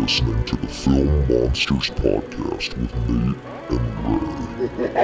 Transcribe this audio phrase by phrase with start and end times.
[0.00, 3.36] listening to the Film Monsters Podcast with Nate
[3.68, 4.94] and Rey.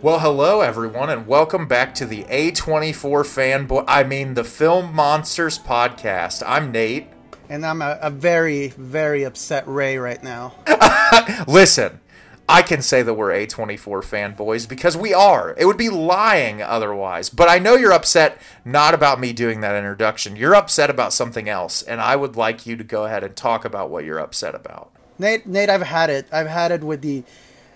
[0.00, 3.84] Well, hello everyone, and welcome back to the A24 fanboy.
[3.86, 6.42] I mean, the Film Monsters podcast.
[6.44, 7.06] I'm Nate.
[7.48, 10.54] And I'm a, a very, very upset Rey right now.
[11.46, 12.00] Listen,
[12.48, 15.54] I can say that we're A24 fanboys because we are.
[15.56, 17.30] It would be lying otherwise.
[17.30, 20.36] But I know you're upset not about me doing that introduction.
[20.36, 23.64] You're upset about something else, and I would like you to go ahead and talk
[23.64, 24.90] about what you're upset about.
[25.18, 26.26] Nate, Nate, I've had it.
[26.32, 27.22] I've had it with the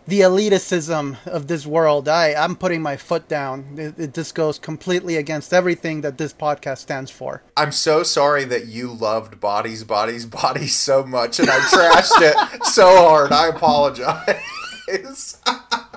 [0.07, 2.09] the elitism of this world.
[2.09, 3.75] I, I'm putting my foot down.
[3.77, 7.43] It, it, this goes completely against everything that this podcast stands for.
[7.57, 12.65] I'm so sorry that you loved Bodies, Bodies, Bodies so much and I trashed it
[12.67, 13.33] so hard.
[13.33, 14.43] I apologize.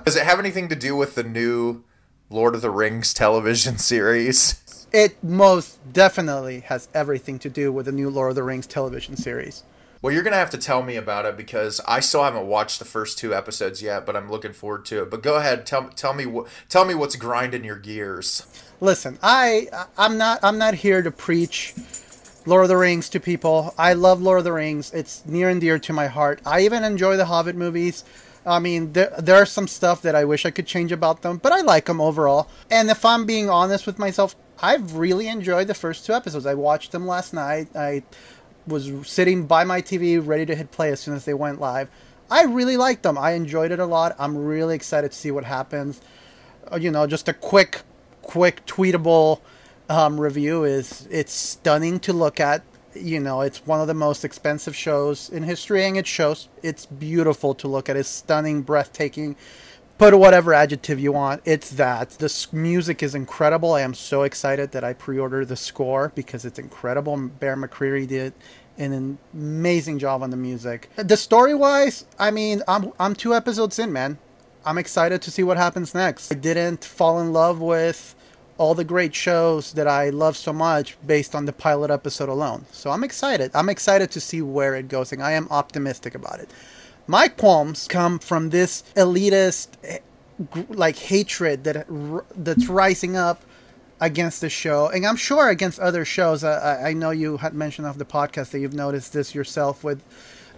[0.06, 1.84] Does it have anything to do with the new
[2.30, 4.88] Lord of the Rings television series?
[4.92, 9.16] It most definitely has everything to do with the new Lord of the Rings television
[9.16, 9.64] series.
[10.02, 12.86] Well, you're gonna have to tell me about it because I still haven't watched the
[12.86, 15.10] first two episodes yet, but I'm looking forward to it.
[15.12, 18.48] But go ahead, tell tell me what tell me what's grinding your gears.
[18.80, 21.74] Listen, I I'm not I'm not here to preach
[22.46, 23.74] Lord of the Rings to people.
[23.78, 24.94] I love Lord of the Rings.
[24.94, 26.42] It's near and dear to my heart.
[26.46, 28.06] I even enjoy the Hobbit movies.
[28.46, 31.40] I mean, there there are some stuff that I wish I could change about them,
[31.44, 32.48] but I like them overall.
[32.72, 36.46] And if I'm being honest with myself, I've really enjoyed the first two episodes.
[36.46, 37.68] I watched them last night.
[37.76, 38.04] I
[38.70, 41.90] was sitting by my TV ready to hit play as soon as they went live.
[42.32, 43.18] I really liked them.
[43.18, 44.16] I enjoyed it a lot.
[44.20, 46.00] I'm really excited to see what happens.
[46.72, 47.82] Uh, you know, just a quick,
[48.22, 49.42] quick tweetable
[49.90, 52.64] um, review is it's stunning to look at.
[52.94, 56.50] You know, it's one of the most expensive shows in history, and it shows.
[56.62, 57.98] It's beautiful to look at.
[57.98, 59.36] It's stunning, breathtaking.
[60.00, 61.42] Put whatever adjective you want.
[61.44, 62.12] It's that.
[62.12, 63.74] The music is incredible.
[63.74, 67.18] I am so excited that I pre-ordered the score because it's incredible.
[67.18, 68.32] Bear McCreary did
[68.78, 70.90] an amazing job on the music.
[70.96, 74.18] The story wise, I mean, I'm I'm two episodes in, man.
[74.66, 76.32] I'm excited to see what happens next.
[76.32, 78.16] I didn't fall in love with
[78.58, 82.68] all the great shows that I love so much based on the pilot episode alone.
[82.72, 83.52] So I'm excited.
[83.54, 86.50] I'm excited to see where it goes, and I am optimistic about it.
[87.10, 89.70] My qualms come from this elitist
[90.70, 91.88] like hatred that
[92.36, 93.42] that's rising up
[94.00, 96.44] against the show, and I'm sure against other shows.
[96.44, 100.04] I, I know you had mentioned of the podcast that you've noticed this yourself with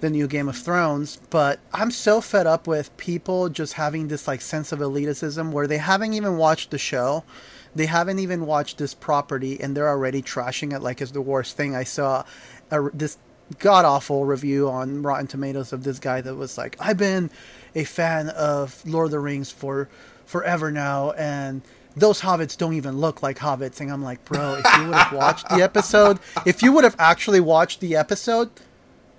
[0.02, 4.28] the new Game of Thrones, but I'm so fed up with people just having this
[4.28, 7.24] like sense of elitism where they haven't even watched the show.
[7.74, 11.56] They haven't even watched this property and they're already trashing it like it's the worst
[11.56, 11.78] thing.
[11.78, 12.26] I saw
[12.70, 13.18] a, this
[13.60, 17.30] god awful review on Rotten Tomatoes of this guy that was like, I've been
[17.76, 19.90] a fan of Lord of the Rings for
[20.26, 21.62] forever now and
[21.96, 23.82] those hobbits don't even look like hobbits.
[23.82, 26.96] And I'm like, bro, if you would have watched the episode, if you would have
[26.98, 28.50] actually watched the episode,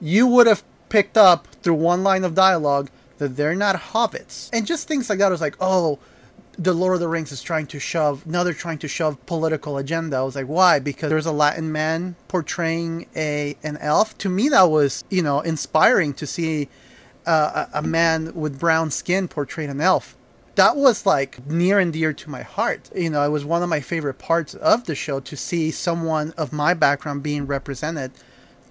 [0.01, 4.49] you would have picked up through one line of dialogue that they're not hobbits.
[4.53, 5.99] And just things like that I was like, oh,
[6.59, 9.79] the Lord of the Rings is trying to shove, now they're trying to shove political
[9.79, 10.17] agenda.
[10.17, 10.79] I was like, why?
[10.79, 14.17] Because there's a Latin man portraying a an elf.
[14.19, 16.69] To me, that was, you know, inspiring to see
[17.27, 20.17] uh, a, a man with brown skin portray an elf
[20.55, 22.91] that was like near and dear to my heart.
[22.95, 26.33] You know, it was one of my favorite parts of the show to see someone
[26.37, 28.13] of my background being represented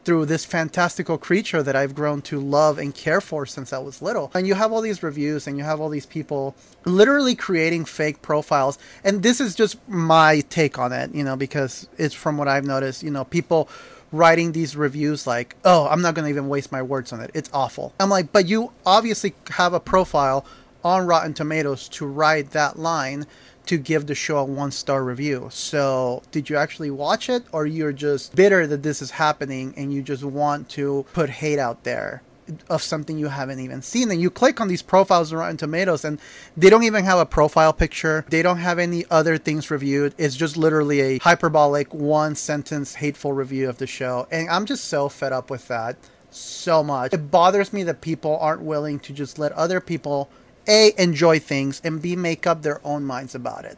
[0.03, 4.01] through this fantastical creature that I've grown to love and care for since I was
[4.01, 4.31] little.
[4.33, 8.21] And you have all these reviews and you have all these people literally creating fake
[8.21, 8.79] profiles.
[9.03, 12.65] And this is just my take on it, you know, because it's from what I've
[12.65, 13.69] noticed, you know, people
[14.11, 17.31] writing these reviews like, oh, I'm not going to even waste my words on it.
[17.33, 17.93] It's awful.
[17.99, 20.45] I'm like, but you obviously have a profile
[20.83, 23.27] on Rotten Tomatoes to write that line
[23.71, 25.47] to give the show a one star review.
[25.49, 29.93] So, did you actually watch it, or you're just bitter that this is happening and
[29.93, 32.21] you just want to put hate out there?
[32.67, 36.03] Of something you haven't even seen, and you click on these profiles on Rotten Tomatoes,
[36.03, 36.19] and
[36.57, 38.25] they don't even have a profile picture.
[38.27, 40.13] They don't have any other things reviewed.
[40.17, 44.83] It's just literally a hyperbolic one sentence hateful review of the show, and I'm just
[44.83, 45.95] so fed up with that
[46.29, 47.13] so much.
[47.13, 50.29] It bothers me that people aren't willing to just let other people
[50.67, 53.77] a enjoy things and b make up their own minds about it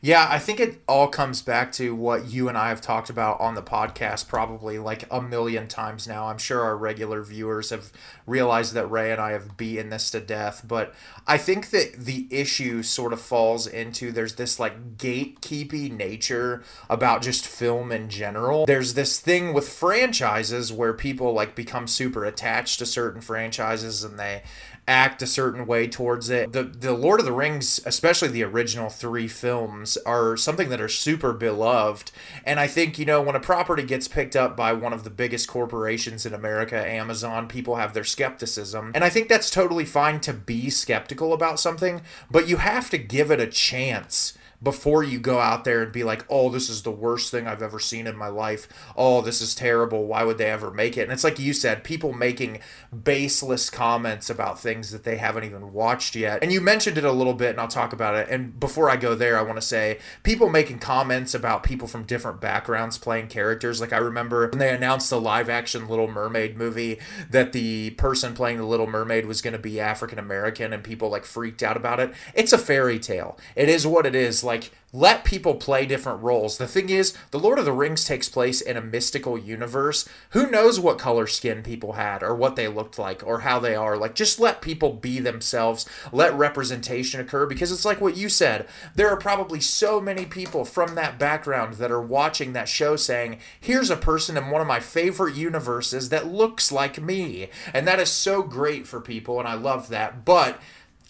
[0.00, 3.40] Yeah, I think it all comes back to what you and I have talked about
[3.40, 6.28] on the podcast probably like a million times now.
[6.28, 7.92] I'm sure our regular viewers have
[8.26, 10.94] realized that Rey and I have beaten this to death, but
[11.26, 17.22] I think that the issue sort of falls into there's this like gatekeepy nature about
[17.22, 18.66] just film in general.
[18.66, 24.18] There's this thing with franchises where people like become super attached to certain franchises and
[24.18, 24.42] they
[24.86, 26.52] act a certain way towards it.
[26.52, 30.88] The the Lord of the Rings, especially the original 3 films, are something that are
[30.88, 32.12] super beloved.
[32.44, 35.10] And I think, you know, when a property gets picked up by one of the
[35.10, 38.92] biggest corporations in America, Amazon, people have their skepticism.
[38.94, 42.98] And I think that's totally fine to be skeptical about something, but you have to
[42.98, 46.82] give it a chance before you go out there and be like, oh, this is
[46.82, 48.66] the worst thing I've ever seen in my life.
[48.96, 50.06] Oh, this is terrible.
[50.06, 51.02] Why would they ever make it?
[51.02, 52.60] And it's like you said, people making
[53.02, 56.42] baseless comments about things that they haven't even watched yet.
[56.42, 58.28] And you mentioned it a little bit, and I'll talk about it.
[58.30, 62.04] And before I go there, I want to say people making comments about people from
[62.04, 63.80] different backgrounds playing characters.
[63.80, 66.98] Like I remember when they announced the live action Little Mermaid movie
[67.30, 71.10] that the person playing the Little Mermaid was going to be African American, and people
[71.10, 72.14] like freaked out about it.
[72.32, 73.38] It's a fairy tale.
[73.54, 74.42] It is what it is.
[74.42, 74.53] Like,
[74.94, 76.56] let people play different roles.
[76.56, 80.08] The thing is, The Lord of the Rings takes place in a mystical universe.
[80.30, 83.74] Who knows what color skin people had or what they looked like or how they
[83.74, 83.96] are?
[83.96, 85.84] Like, just let people be themselves.
[86.12, 88.68] Let representation occur because it's like what you said.
[88.94, 93.40] There are probably so many people from that background that are watching that show saying,
[93.60, 97.48] here's a person in one of my favorite universes that looks like me.
[97.72, 100.24] And that is so great for people, and I love that.
[100.24, 100.60] But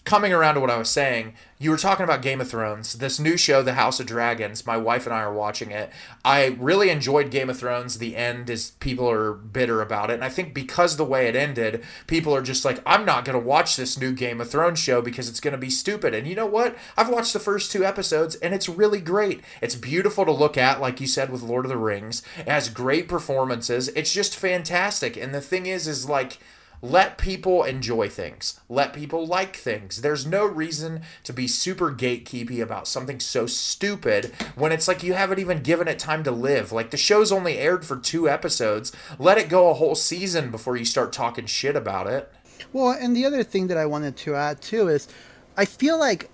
[0.05, 3.19] coming around to what I was saying, you were talking about Game of Thrones, this
[3.19, 4.65] new show, The House of Dragons.
[4.65, 5.89] My wife and I are watching it.
[6.23, 7.97] I really enjoyed Game of Thrones.
[7.97, 10.15] The end is people are bitter about it.
[10.15, 13.39] And I think because the way it ended, people are just like, I'm not going
[13.39, 16.13] to watch this new Game of Thrones show because it's going to be stupid.
[16.13, 16.77] And you know what?
[16.95, 19.41] I've watched the first two episodes and it's really great.
[19.59, 22.21] It's beautiful to look at, like you said with Lord of the Rings.
[22.37, 23.87] It has great performances.
[23.89, 25.17] It's just fantastic.
[25.17, 26.37] And the thing is, is like,
[26.89, 28.59] let people enjoy things.
[28.69, 30.01] Let people like things.
[30.01, 35.13] There's no reason to be super gatekeepy about something so stupid when it's like you
[35.13, 36.71] haven't even given it time to live.
[36.71, 38.91] Like the show's only aired for two episodes.
[39.17, 42.31] Let it go a whole season before you start talking shit about it.
[42.71, 45.07] Well, and the other thing that I wanted to add too is
[45.57, 46.29] I feel like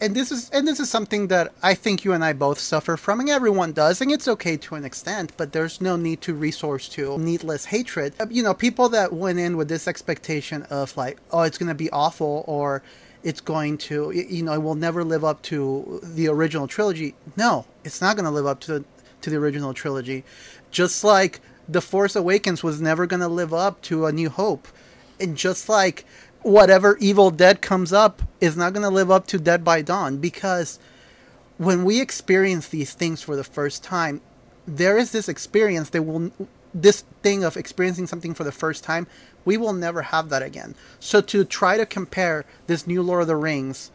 [0.00, 2.96] and this is and this is something that I think you and I both suffer
[2.96, 5.32] from, and everyone does, and it's okay to an extent.
[5.36, 8.14] But there's no need to resource to needless hatred.
[8.20, 11.74] Uh, you know, people that went in with this expectation of like, oh, it's to
[11.74, 12.82] be awful, or
[13.22, 17.14] it's going to, you know, it will never live up to the original trilogy.
[17.36, 18.84] No, it's not to live up to the,
[19.22, 20.24] to the original trilogy.
[20.70, 24.68] Just like The Force Awakens was never to live up to A New Hope,
[25.20, 26.04] and just like
[26.42, 30.18] whatever Evil Dead comes up is not going to live up to Dead by Dawn
[30.18, 30.78] because
[31.58, 34.20] when we experience these things for the first time,
[34.66, 36.32] there is this experience that will
[36.74, 39.06] this thing of experiencing something for the first time,
[39.44, 40.74] we will never have that again.
[41.00, 43.90] So to try to compare this new Lord of the Rings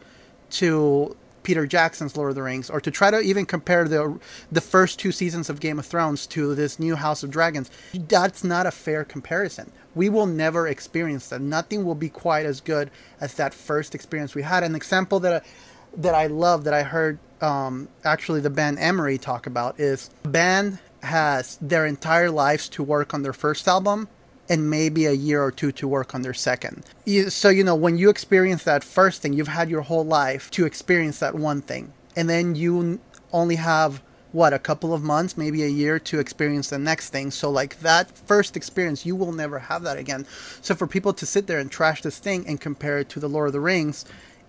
[0.50, 1.16] to
[1.48, 4.20] Peter Jackson's Lord of the Rings, or to try to even compare the
[4.52, 8.44] the first two seasons of Game of Thrones to this new House of Dragons, that's
[8.44, 9.72] not a fair comparison.
[9.94, 11.40] We will never experience that.
[11.40, 14.62] Nothing will be quite as good as that first experience we had.
[14.62, 15.48] An example that I,
[15.96, 20.80] that I love that I heard um, actually the band Emery talk about is band
[21.02, 24.06] has their entire lives to work on their first album
[24.48, 26.84] and maybe a year or two to work on their second.
[27.28, 30.64] So, you know, when you experience that first thing, you've had your whole life to
[30.64, 31.92] experience that one thing.
[32.16, 33.00] And then you
[33.32, 34.02] only have,
[34.32, 37.30] what, a couple of months, maybe a year to experience the next thing.
[37.30, 40.26] So, like that first experience, you will never have that again.
[40.62, 43.28] So, for people to sit there and trash this thing and compare it to The
[43.28, 44.04] Lord of the Rings,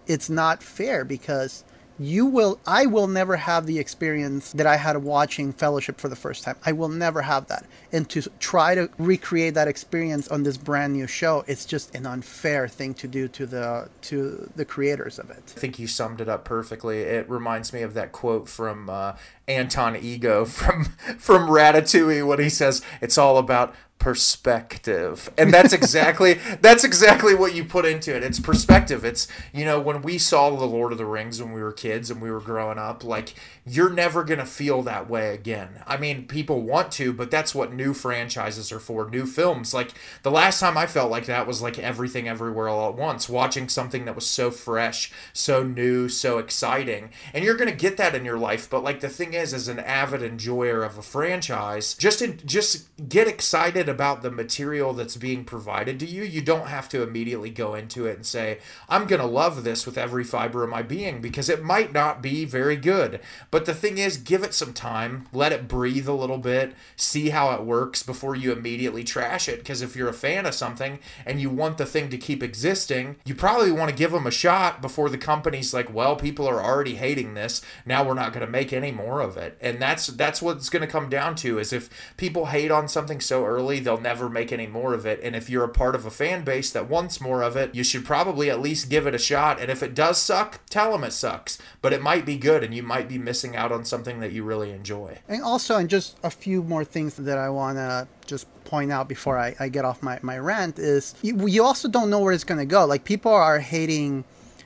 [0.08, 1.64] it's not fair because
[2.00, 6.16] you will I will never have the experience that I had watching Fellowship for the
[6.16, 6.56] first time.
[6.66, 7.66] I will never have that.
[7.92, 12.06] And to try to recreate that experience on this brand new show, it's just an
[12.06, 15.54] unfair thing to do to the to the creators of it.
[15.56, 17.00] I think you summed it up perfectly.
[17.00, 19.14] It reminds me of that quote from uh,
[19.48, 20.86] Anton Ego from
[21.18, 25.30] from Ratatouille when he says it's all about perspective.
[25.38, 28.24] And that's exactly that's exactly what you put into it.
[28.24, 29.04] It's perspective.
[29.04, 32.10] It's you know when we saw the lord of the rings when we were kids
[32.10, 35.84] and we were growing up like you're never going to feel that way again.
[35.86, 39.74] I mean people want to but that's what new franchises are for new films.
[39.74, 39.92] Like
[40.24, 43.68] the last time i felt like that was like everything everywhere all at once watching
[43.68, 47.10] something that was so fresh so new so exciting.
[47.34, 49.68] And you're going to get that in your life but like the thing is as
[49.68, 54.94] an avid enjoyer of a franchise just in, just get excited excited about the material
[54.94, 58.60] that's being provided to you, you don't have to immediately go into it and say,
[58.88, 62.22] I'm going to love this with every fiber of my being because it might not
[62.22, 63.20] be very good.
[63.52, 67.30] But the thing is, give it some time, let it breathe a little bit, see
[67.30, 69.60] how it works before you immediately trash it.
[69.60, 73.18] Because if you're a fan of something and you want the thing to keep existing,
[73.26, 76.64] you probably want to give them a shot before the company's like, well, people are
[76.64, 77.62] already hating this.
[77.86, 79.58] Now we're not going to make any more of it.
[79.62, 82.88] And that's that's what it's going to come down to is if people hate on
[82.88, 85.20] something so early, they'll never make any more of it.
[85.24, 87.84] And if you're a part of a fan base that wants more of it, you
[87.84, 89.60] should probably at least give it a shot.
[89.60, 91.58] And if it does suck, tell them it sucks.
[91.82, 94.44] But it might be good and you might be missing out on something that you
[94.44, 95.20] really enjoy.
[95.28, 99.08] And also, and just a few more things that I want to just point out
[99.08, 102.34] before I, I get off my, my rant is you, you also don't know where
[102.34, 102.86] it's going to go.
[102.86, 104.24] Like, people are hating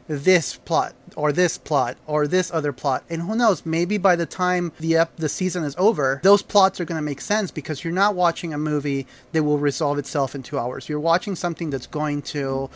[0.08, 3.04] this plot or this plot or this other plot.
[3.10, 6.80] And who knows maybe by the time the ep- the season is over those plots
[6.80, 10.36] are going to make sense because you're not watching a movie that will resolve itself
[10.36, 10.90] in 2 hours.
[10.90, 12.70] You're watching something that's going to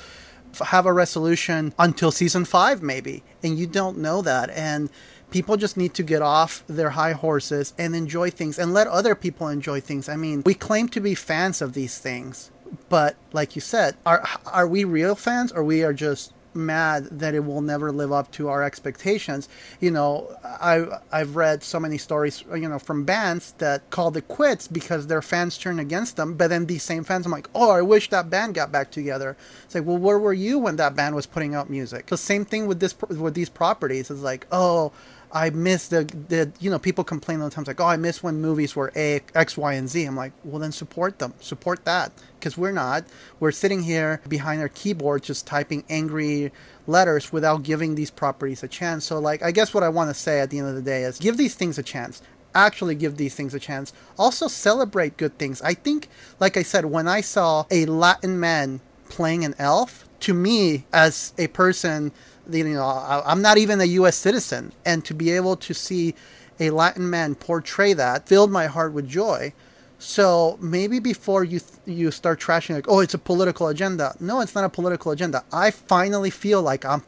[0.65, 3.23] have a resolution until season 5 maybe.
[3.43, 4.49] And you don't know that.
[4.51, 4.89] And
[5.29, 9.13] people just need to get off their high horses and enjoy things and let other
[9.13, 10.07] people enjoy things.
[10.07, 12.51] I mean we claim to be fans of these things
[12.89, 17.33] but like you said are are we real fans or we are just mad that
[17.33, 19.47] it will never live up to our expectations.
[19.79, 24.27] You know, I I've read so many stories, you know, from bands that called it
[24.27, 26.35] quits because their fans turned against them.
[26.35, 29.37] But then these same fans, I'm like, oh, I wish that band got back together.
[29.65, 32.07] It's like, well, where were you when that band was putting out music?
[32.07, 34.09] The same thing with this with these properties.
[34.11, 34.91] It's like, oh.
[35.29, 38.23] I miss the, the you know people complain all the time like oh I miss
[38.23, 41.83] when movies were A X Y and Z I'm like well then support them support
[41.83, 43.05] that because we're not.
[43.39, 46.51] We're sitting here behind our keyboard just typing angry
[46.85, 49.05] letters without giving these properties a chance.
[49.05, 51.03] So like I guess what I want to say at the end of the day
[51.03, 52.21] is give these things a chance.
[52.55, 53.93] Actually give these things a chance.
[54.17, 55.61] Also celebrate good things.
[55.61, 60.33] I think like I said when I saw a Latin man playing an elf to
[60.33, 62.11] me as a person
[62.49, 62.83] you know
[63.25, 64.71] i'm not even a us citizen.
[64.85, 66.15] And to be able to see
[66.59, 69.53] a latin man portray that filled my heart with joy
[69.99, 74.15] so maybe before you you start trashing like oh it's a political agenda.
[74.19, 75.43] No it's not a political agenda.
[75.51, 77.03] I finally feel like i'm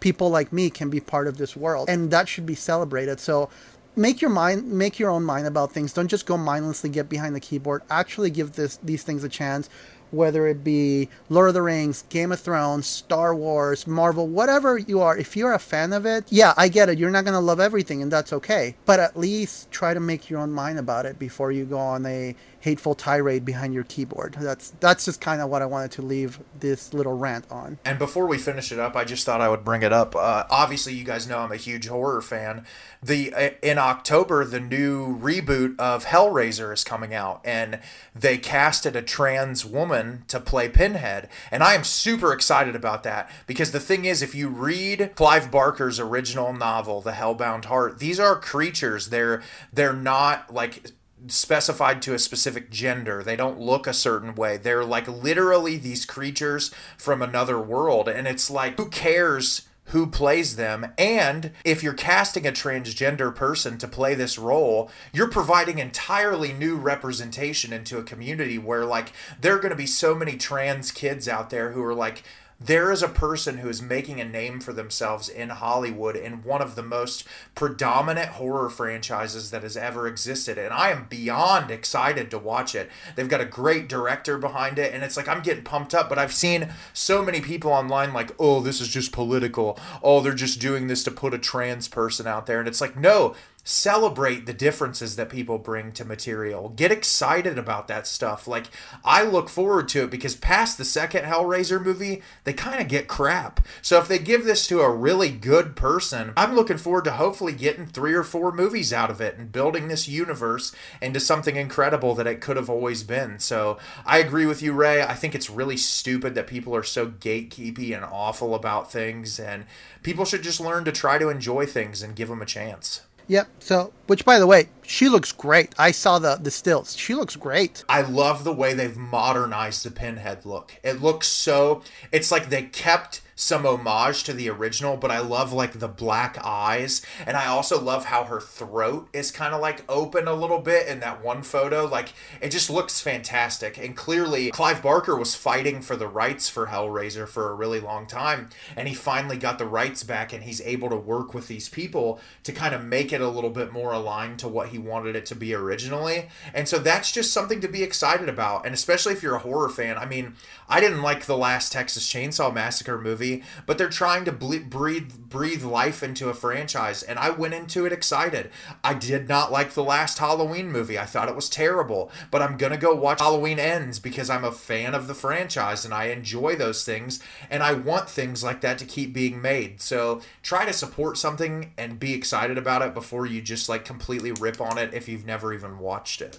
[0.00, 3.20] people like me can be part of this world and that should be celebrated.
[3.20, 3.48] So
[3.96, 5.92] make your mind make your own mind about things.
[5.92, 7.82] Don't just go mindlessly get behind the keyboard.
[7.88, 9.70] Actually give this these things a chance
[10.14, 15.00] whether it be Lord of the Rings, Game of Thrones, Star Wars, Marvel, whatever you
[15.00, 16.98] are, if you're a fan of it, yeah, I get it.
[16.98, 18.76] You're not going to love everything, and that's okay.
[18.84, 22.06] But at least try to make your own mind about it before you go on
[22.06, 24.36] a hateful tirade behind your keyboard.
[24.40, 27.78] That's that's just kind of what I wanted to leave this little rant on.
[27.84, 30.16] And before we finish it up, I just thought I would bring it up.
[30.16, 32.64] Uh, obviously, you guys know I'm a huge horror fan.
[33.02, 37.80] The uh, in October, the new reboot of Hellraiser is coming out, and
[38.14, 43.30] they casted a trans woman to play Pinhead, and I am super excited about that
[43.46, 48.20] because the thing is, if you read Clive Barker's original novel, The Hellbound Heart, these
[48.20, 49.08] are creatures.
[49.08, 49.42] They're
[49.72, 50.92] they're not like
[51.28, 53.22] specified to a specific gender.
[53.22, 54.56] They don't look a certain way.
[54.56, 58.08] They're like literally these creatures from another world.
[58.08, 59.62] And it's like, who cares?
[59.88, 65.28] Who plays them, and if you're casting a transgender person to play this role, you're
[65.28, 70.14] providing entirely new representation into a community where, like, there are going to be so
[70.14, 72.24] many trans kids out there who are like,
[72.64, 76.62] there is a person who is making a name for themselves in Hollywood in one
[76.62, 80.56] of the most predominant horror franchises that has ever existed.
[80.56, 82.90] And I am beyond excited to watch it.
[83.16, 86.08] They've got a great director behind it, and it's like I'm getting pumped up.
[86.08, 89.78] But I've seen so many people online like, oh, this is just political.
[90.02, 92.60] Oh, they're just doing this to put a trans person out there.
[92.60, 96.68] And it's like, no, celebrate the differences that people bring to material.
[96.68, 98.46] Get excited about that stuff.
[98.46, 98.66] Like
[99.04, 103.08] I look forward to it because past the second Hellraiser movie, they kind of get
[103.08, 103.66] crap.
[103.80, 107.54] So if they give this to a really good person, I'm looking forward to hopefully
[107.54, 112.14] getting 3 or 4 movies out of it and building this universe into something incredible
[112.16, 113.38] that it could have always been.
[113.38, 115.02] So I agree with you Rey.
[115.02, 119.64] I think it's really stupid that people are so gatekeepy and awful about things and
[120.02, 123.00] people should just learn to try to enjoy things and give them a chance.
[123.28, 123.48] Yep.
[123.60, 125.74] So, which by the way, she looks great.
[125.78, 126.96] I saw the the stills.
[126.96, 127.84] She looks great.
[127.88, 130.78] I love the way they've modernized the pinhead look.
[130.82, 131.82] It looks so.
[132.12, 136.38] It's like they kept some homage to the original, but I love like the black
[136.42, 137.04] eyes.
[137.26, 140.86] And I also love how her throat is kind of like open a little bit
[140.86, 141.86] in that one photo.
[141.86, 143.78] Like it just looks fantastic.
[143.78, 148.06] And clearly, Clive Barker was fighting for the rights for Hellraiser for a really long
[148.06, 148.50] time.
[148.76, 152.20] And he finally got the rights back and he's able to work with these people
[152.44, 155.26] to kind of make it a little bit more aligned to what he wanted it
[155.26, 156.28] to be originally.
[156.52, 158.66] And so that's just something to be excited about.
[158.66, 160.34] And especially if you're a horror fan, I mean,
[160.68, 165.12] I didn't like the last Texas Chainsaw Massacre movie but they're trying to ble- breathe
[165.28, 168.50] breathe life into a franchise, and I went into it excited.
[168.82, 170.98] I did not like the last Halloween movie.
[170.98, 174.52] I thought it was terrible, but I'm gonna go watch Halloween Ends because I'm a
[174.52, 178.78] fan of the franchise and I enjoy those things, and I want things like that
[178.78, 179.80] to keep being made.
[179.80, 184.32] So try to support something and be excited about it before you just like completely
[184.32, 186.38] rip on it if you've never even watched it.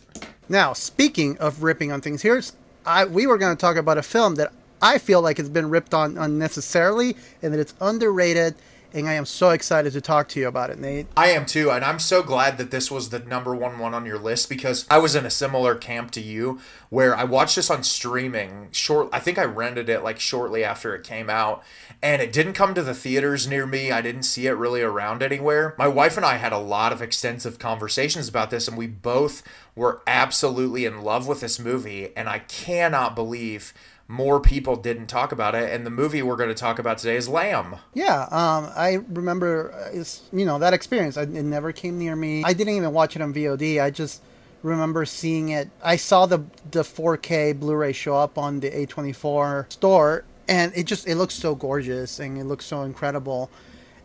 [0.50, 2.53] Now, speaking of ripping on things, here's
[2.86, 4.51] I we were going to talk about a film that
[4.82, 8.55] I feel like it's been ripped on unnecessarily and that it's underrated.
[8.95, 11.07] And I am so excited to talk to you about it, Nate.
[11.17, 14.05] I am too, and I'm so glad that this was the number one one on
[14.05, 17.69] your list because I was in a similar camp to you, where I watched this
[17.69, 18.69] on streaming.
[18.71, 21.61] Short, I think I rented it like shortly after it came out,
[22.01, 23.91] and it didn't come to the theaters near me.
[23.91, 25.75] I didn't see it really around anywhere.
[25.77, 29.43] My wife and I had a lot of extensive conversations about this, and we both
[29.75, 33.73] were absolutely in love with this movie, and I cannot believe
[34.07, 35.71] more people didn't talk about it.
[35.71, 37.77] And the movie we're going to talk about today is Lamb.
[37.93, 41.17] Yeah, um, I remember, uh, you know, that experience.
[41.17, 42.43] it never came near me.
[42.43, 43.81] I didn't even watch it on VOD.
[43.81, 44.21] I just
[44.62, 45.69] remember seeing it.
[45.83, 51.07] I saw the the 4K Blu-ray show up on the A24 store, and it just
[51.07, 53.50] it looks so gorgeous and it looks so incredible.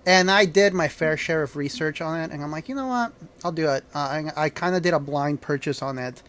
[0.06, 2.86] And I did my fair share of research on it, and I'm like, you know
[2.86, 3.12] what,
[3.44, 3.84] I'll do it.
[3.94, 3.98] Uh,
[4.34, 6.22] I, I kind of did a blind purchase on it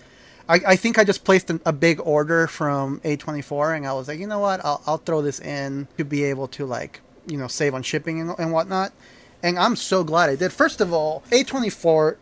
[0.48, 4.20] I, I think I just placed a big order from A24 and I was like,
[4.20, 7.48] you know what, I'll, I'll throw this in to be able to like, you know,
[7.48, 8.92] save on shipping and, and whatnot.
[9.44, 10.54] And I'm so glad I did.
[10.54, 12.18] First of all, A24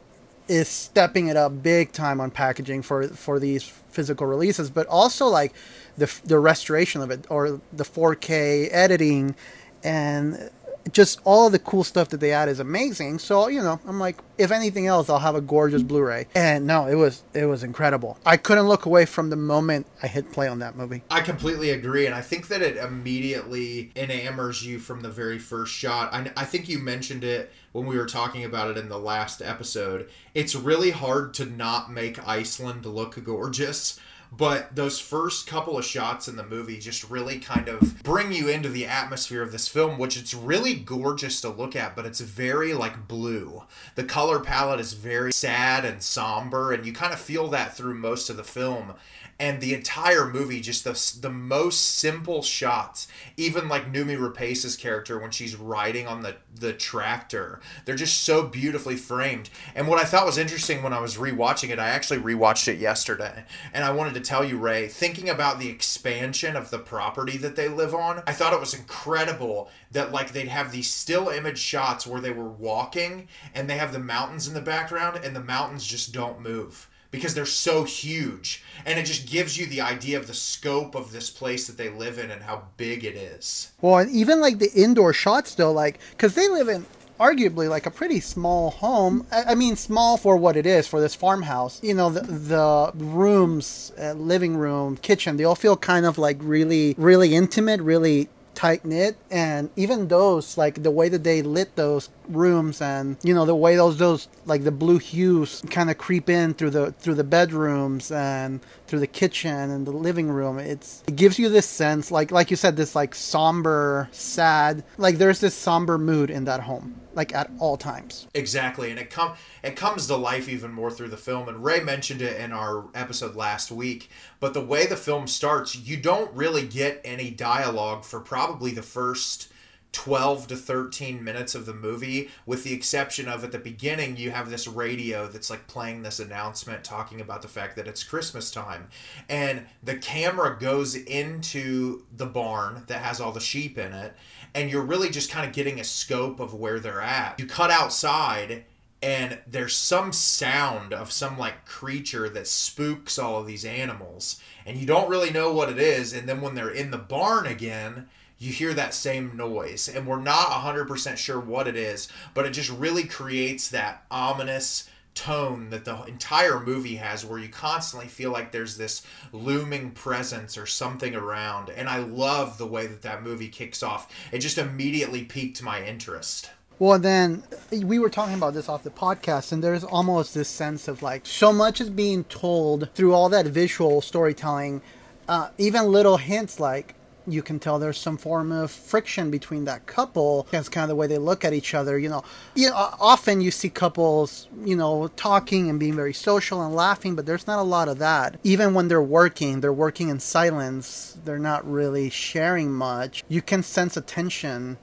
[0.48, 5.28] is stepping it up big time on packaging for for these physical releases, but also
[5.28, 5.54] like
[5.98, 9.36] the the restoration of it or the 4K editing
[9.84, 10.50] and
[10.94, 13.20] just all the cool stuff that they add is amazing.
[13.20, 16.28] So you know, I'm like, if anything else, I'll have a gorgeous Blu-ray.
[16.36, 18.18] And no, it was it was incredible.
[18.26, 21.04] I couldn't look away from the moment I hit play on that movie.
[21.10, 25.74] I completely agree, and I think that it immediately enamors you from the very first
[25.74, 26.14] shot.
[26.14, 29.42] I, I think you mentioned it when we were talking about it in the last
[29.42, 30.10] episode.
[30.34, 34.00] It's really hard to not make Iceland look gorgeous
[34.32, 38.48] but those first couple of shots in the movie just really kind of bring you
[38.48, 42.20] into the atmosphere of this film which it's really gorgeous to look at but it's
[42.20, 43.64] very like blue.
[43.96, 47.96] The color palette is very sad and somber and you kind of feel that through
[47.96, 48.94] most of the film.
[49.42, 53.08] And the entire movie just the, the most simple shots
[53.38, 58.44] even like Noomi Rapace's character when she's riding on the the tractor they're just so
[58.44, 59.50] beautifully framed.
[59.76, 62.80] And what I thought was interesting when I was rewatching it I actually rewatched it
[62.80, 67.38] yesterday and I wanted to tell you Rey thinking about the expansion of the property
[67.38, 71.30] that they live on I thought it was incredible that like they'd have these still
[71.30, 75.36] image shots where they were walking and they have the mountains in the background and
[75.36, 78.64] the mountains just don't move because they're so huge.
[78.86, 81.90] And it just gives you the idea of the scope of this place that they
[81.90, 83.72] live in and how big it is.
[83.82, 86.86] Well and even like the indoor shots though like because they live in
[87.20, 89.26] arguably like a pretty small home.
[89.32, 91.82] I mean small for what it is for this farmhouse.
[91.84, 96.38] You know the, the rooms uh, living room kitchen they all feel kind of like
[96.40, 98.30] really really intimate really
[98.60, 103.34] tight knit and even those like the way that they lit those rooms and you
[103.34, 106.92] know the way those those like the blue hues kind of creep in through the
[106.94, 111.48] through the bedrooms and through the kitchen and the living room it's it gives you
[111.50, 116.30] this sense like like you said this like somber sad like there's this somber mood
[116.30, 118.28] in that home like at all times.
[118.34, 121.50] Exactly, and it come it comes to life even more through the film.
[121.50, 124.10] And Rey mentioned it in our episode last week.
[124.40, 128.82] But the way the film starts, you don't really get any dialogue for probably the
[128.82, 129.52] first
[129.92, 134.30] 12 to 13 minutes of the movie with the exception of at the beginning you
[134.32, 138.52] have this radio that's like playing this announcement talking about the fact that it's christmas
[138.52, 138.88] time
[139.28, 144.14] and the camera goes into the barn that has all the sheep in it
[144.54, 147.40] and you're really just kind of getting a scope of where they're at.
[147.40, 148.66] You cut outside
[149.02, 154.78] and there's some sound of some like creature that spooks all of these animals and
[154.78, 158.10] you don't really know what it is and then when they're in the barn again
[158.40, 159.88] you hear that same noise.
[159.88, 164.90] And we're not 100% sure what it is but it just really creates that ominous
[165.16, 169.02] tone that the entire movie has where you constantly feel like there's this
[169.34, 171.70] looming presence or something around.
[171.70, 174.14] And i love the way that that movie kicks off.
[174.32, 176.52] It just immediately piqued my interest.
[176.78, 180.88] Well, then we were talking about this off the podcast, and there's almost this sense
[180.88, 184.82] of like so much is being told through all that visual storytelling,
[185.28, 186.96] uh, even little hints like
[187.32, 190.48] you can tell there's some form of friction between that couple.
[190.52, 191.98] That's kind of the way they look at each other.
[191.98, 192.24] You know,
[192.56, 197.16] you know, often you see couples, you know, talking and being very social and laughing,
[197.16, 198.40] but there's not a lot of that.
[198.44, 201.18] Even when they're working, they're working in silence.
[201.26, 203.24] They're not really sharing much.
[203.28, 204.78] You can sense a tension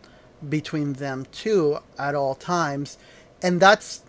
[0.49, 2.99] between them too at all times,
[3.43, 4.03] and that's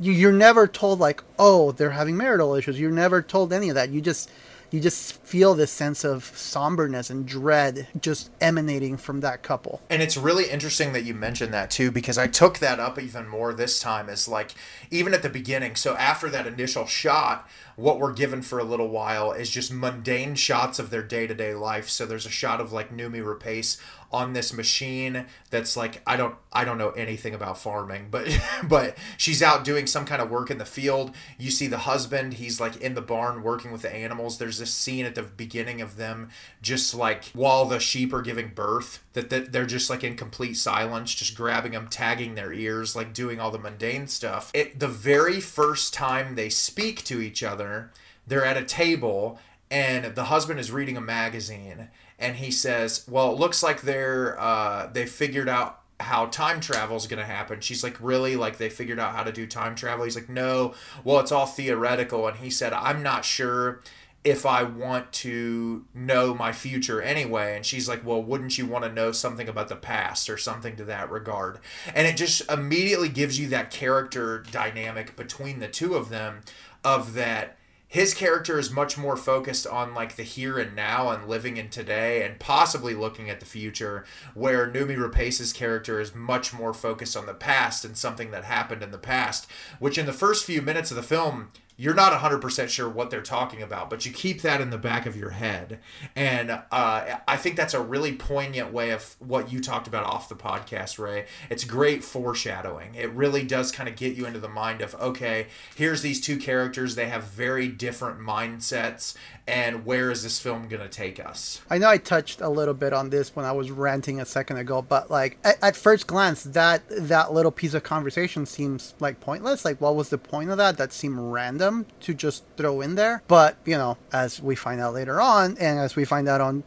[0.00, 2.78] you, you're never told like, oh, they're having marital issues.
[2.78, 3.90] You're never told any of that.
[3.90, 4.30] You just
[4.72, 9.82] you just feel this sense of somberness and dread just emanating from that couple.
[9.90, 13.28] And it's really interesting that you mentioned that too, because I took that up even
[13.28, 14.54] more this time as like,
[14.90, 15.76] even at the beginning.
[15.76, 20.34] So after that initial shot, what we're given for a little while is just mundane
[20.34, 21.88] shots of their day to day life.
[21.88, 23.78] So there's a shot of like Noomi Rapace
[24.12, 28.28] on this machine that's like I don't I don't know anything about farming, but
[28.64, 31.14] but she's out doing some kind of work in the field.
[31.38, 34.38] You see the husband, he's like in the barn working with the animals.
[34.38, 38.48] There's this scene at the beginning of them just like while the sheep are giving
[38.48, 42.94] birth that, that they're just like in complete silence, just grabbing them, tagging their ears,
[42.94, 44.50] like doing all the mundane stuff.
[44.54, 47.90] It the very first time they speak to each other,
[48.26, 49.38] they're at a table
[49.72, 51.88] and the husband is reading a magazine
[52.22, 56.96] and he says, "Well, it looks like they're uh, they figured out how time travel
[56.96, 58.36] is going to happen." She's like, "Really?
[58.36, 60.74] Like they figured out how to do time travel?" He's like, "No.
[61.04, 63.82] Well, it's all theoretical." And he said, "I'm not sure."
[64.24, 67.56] if I want to know my future anyway.
[67.56, 70.76] And she's like, Well, wouldn't you want to know something about the past or something
[70.76, 71.58] to that regard?
[71.92, 76.42] And it just immediately gives you that character dynamic between the two of them
[76.84, 77.56] of that
[77.92, 81.68] his character is much more focused on like the here and now and living in
[81.68, 84.02] today and possibly looking at the future
[84.32, 88.82] where Noomi Rapace's character is much more focused on the past and something that happened
[88.82, 89.46] in the past
[89.78, 93.22] which in the first few minutes of the film you're not 100% sure what they're
[93.22, 95.78] talking about, but you keep that in the back of your head.
[96.14, 100.28] And uh, I think that's a really poignant way of what you talked about off
[100.28, 101.26] the podcast, Rey.
[101.48, 102.94] It's great foreshadowing.
[102.94, 106.36] It really does kind of get you into the mind of, okay, here's these two
[106.36, 106.94] characters.
[106.94, 109.14] They have very different mindsets.
[109.46, 111.62] And where is this film going to take us?
[111.68, 114.58] I know I touched a little bit on this when I was ranting a second
[114.58, 119.18] ago, but like at, at first glance, that that little piece of conversation seems like
[119.20, 119.64] pointless.
[119.64, 120.78] Like, what was the point of that?
[120.78, 121.61] That seemed random
[122.00, 123.22] to just throw in there.
[123.28, 126.64] But you know, as we find out later on, and as we find out on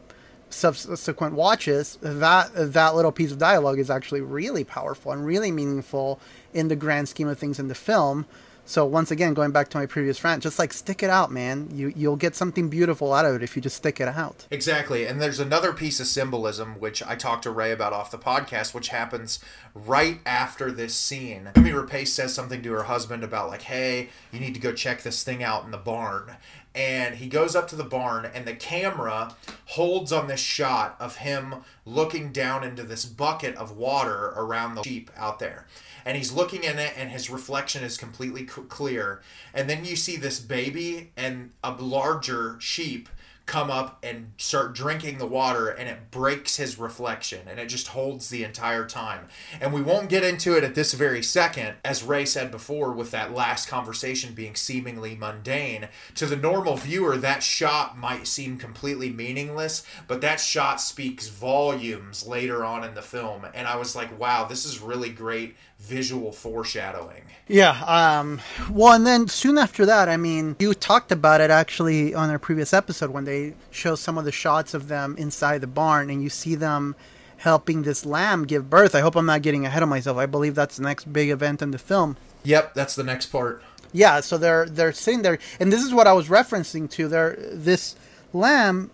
[0.50, 6.20] subsequent watches, that that little piece of dialogue is actually really powerful and really meaningful
[6.54, 8.26] in the grand scheme of things in the film.
[8.68, 11.70] So once again, going back to my previous rant, just like stick it out, man.
[11.72, 14.48] You you'll get something beautiful out of it if you just stick it out.
[14.50, 15.06] Exactly.
[15.06, 18.74] And there's another piece of symbolism which I talked to Rey about off the podcast,
[18.74, 19.40] which happens
[19.76, 21.52] right after this scene.
[21.56, 25.04] Amy Rapace says something to her husband about like, "Hey, you need to go check
[25.04, 26.38] this thing out in the barn."
[26.74, 31.18] And he goes up to the barn, and the camera holds on this shot of
[31.18, 35.68] him looking down into this bucket of water around the sheep out there
[36.06, 39.22] and he's looking in it and his reflection is completely c- clear
[39.54, 43.10] and then you see this baby and a larger sheep
[43.46, 47.90] come up and start drinking the water and it breaks his reflection and it just
[47.90, 49.28] holds the entire time.
[49.62, 53.12] And we won't get into it at this very second, as Rey said before, with
[53.12, 55.90] that last conversation being seemingly mundane.
[56.16, 62.26] To the normal viewer, that shot might seem completely meaningless, but that shot speaks volumes
[62.26, 63.46] later on in the film.
[63.54, 67.24] And I was like, wow, this is really great visual foreshadowing.
[67.48, 67.80] Yeah.
[67.84, 72.30] Um, well, and then soon after that, I mean, you talked about it actually on
[72.30, 76.10] our previous episode when they show some of the shots of them inside the barn
[76.10, 76.96] and you see them
[77.38, 78.96] helping this lamb give birth.
[78.96, 80.18] I hope I'm not getting ahead of myself.
[80.18, 82.18] I believe that's the next big event in the film.
[82.44, 83.62] Yep, that's the next part.
[83.92, 87.08] Yeah, so they're they're sitting there, and this is what I was referencing to.
[87.08, 87.96] There, this
[88.34, 88.92] lamb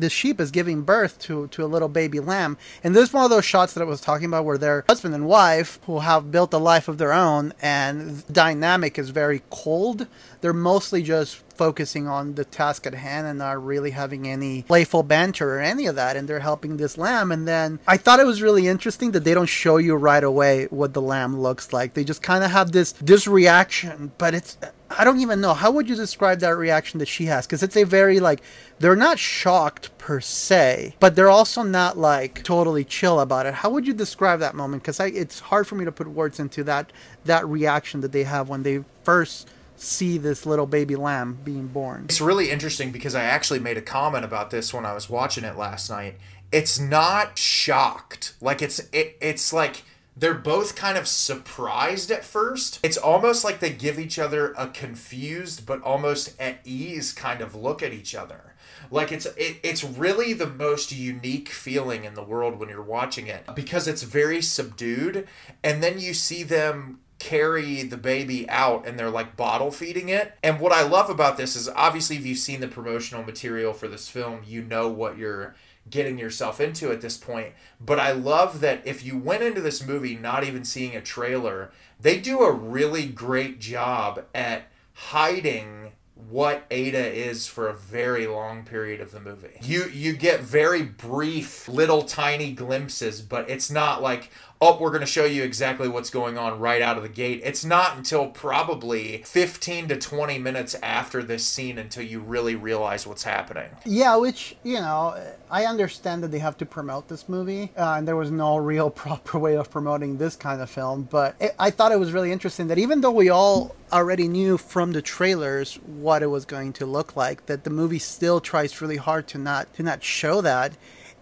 [0.00, 2.56] the sheep is giving birth to to a little baby lamb.
[2.82, 5.14] And this is one of those shots that i was talking about where they're husband
[5.14, 9.42] and wife who have built a life of their own and the dynamic is very
[9.50, 10.06] cold
[10.40, 15.02] they're mostly just focusing on the task at hand and not really having any playful
[15.02, 16.16] banter or any of that.
[16.16, 17.32] And they're helping this lamb.
[17.32, 20.66] And then i thought it was really interesting that they don't show you right away
[20.70, 21.94] what the lamb looks like.
[21.94, 24.56] They just kind of have this this reaction but it's
[24.90, 25.54] I don't even know.
[25.54, 27.46] How would you describe that reaction that she has?
[27.46, 28.42] Because it's a very like
[28.78, 33.54] they're not shocked per se, but they're also not like totally chill about it.
[33.54, 34.82] How would you describe that moment?
[34.82, 36.92] Because I it's hard for me to put words into that
[37.24, 42.04] that reaction that they have when they first see this little baby lamb being born.
[42.04, 45.44] It's really interesting because I actually made a comment about this when I was watching
[45.44, 46.16] it last night.
[46.50, 48.34] It's not shocked.
[48.40, 49.84] Like it's it, it's like
[50.18, 52.80] they're both kind of surprised at first.
[52.82, 57.54] It's almost like they give each other a confused but almost at ease kind of
[57.54, 58.54] look at each other.
[58.90, 63.26] Like it's it, it's really the most unique feeling in the world when you're watching
[63.26, 65.28] it because it's very subdued
[65.62, 70.36] and then you see them carry the baby out and they're like bottle feeding it.
[70.42, 73.88] And what I love about this is obviously if you've seen the promotional material for
[73.88, 75.54] this film, you know what you're
[75.90, 77.52] getting yourself into at this point.
[77.80, 81.70] But I love that if you went into this movie not even seeing a trailer,
[82.00, 85.92] they do a really great job at hiding
[86.28, 89.56] what Ada is for a very long period of the movie.
[89.62, 95.00] You you get very brief little tiny glimpses, but it's not like oh, we're going
[95.00, 97.40] to show you exactly what's going on right out of the gate.
[97.44, 103.06] It's not until probably 15 to 20 minutes after this scene until you really realize
[103.06, 103.70] what's happening.
[103.84, 105.16] Yeah, which, you know,
[105.50, 108.90] I understand that they have to promote this movie, uh, and there was no real
[108.90, 112.32] proper way of promoting this kind of film, but it, I thought it was really
[112.32, 116.72] interesting that even though we all already knew from the trailers what it was going
[116.74, 120.40] to look like, that the movie still tries really hard to not to not show
[120.40, 120.72] that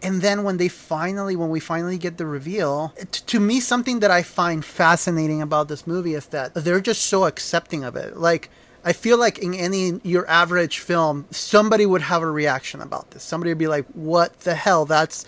[0.02, 4.00] and then when they finally when we finally get the reveal t- to me something
[4.00, 8.16] that i find fascinating about this movie is that they're just so accepting of it.
[8.16, 8.50] Like
[8.84, 13.22] i feel like in any your average film somebody would have a reaction about this.
[13.22, 14.84] Somebody would be like what the hell?
[14.84, 15.24] That's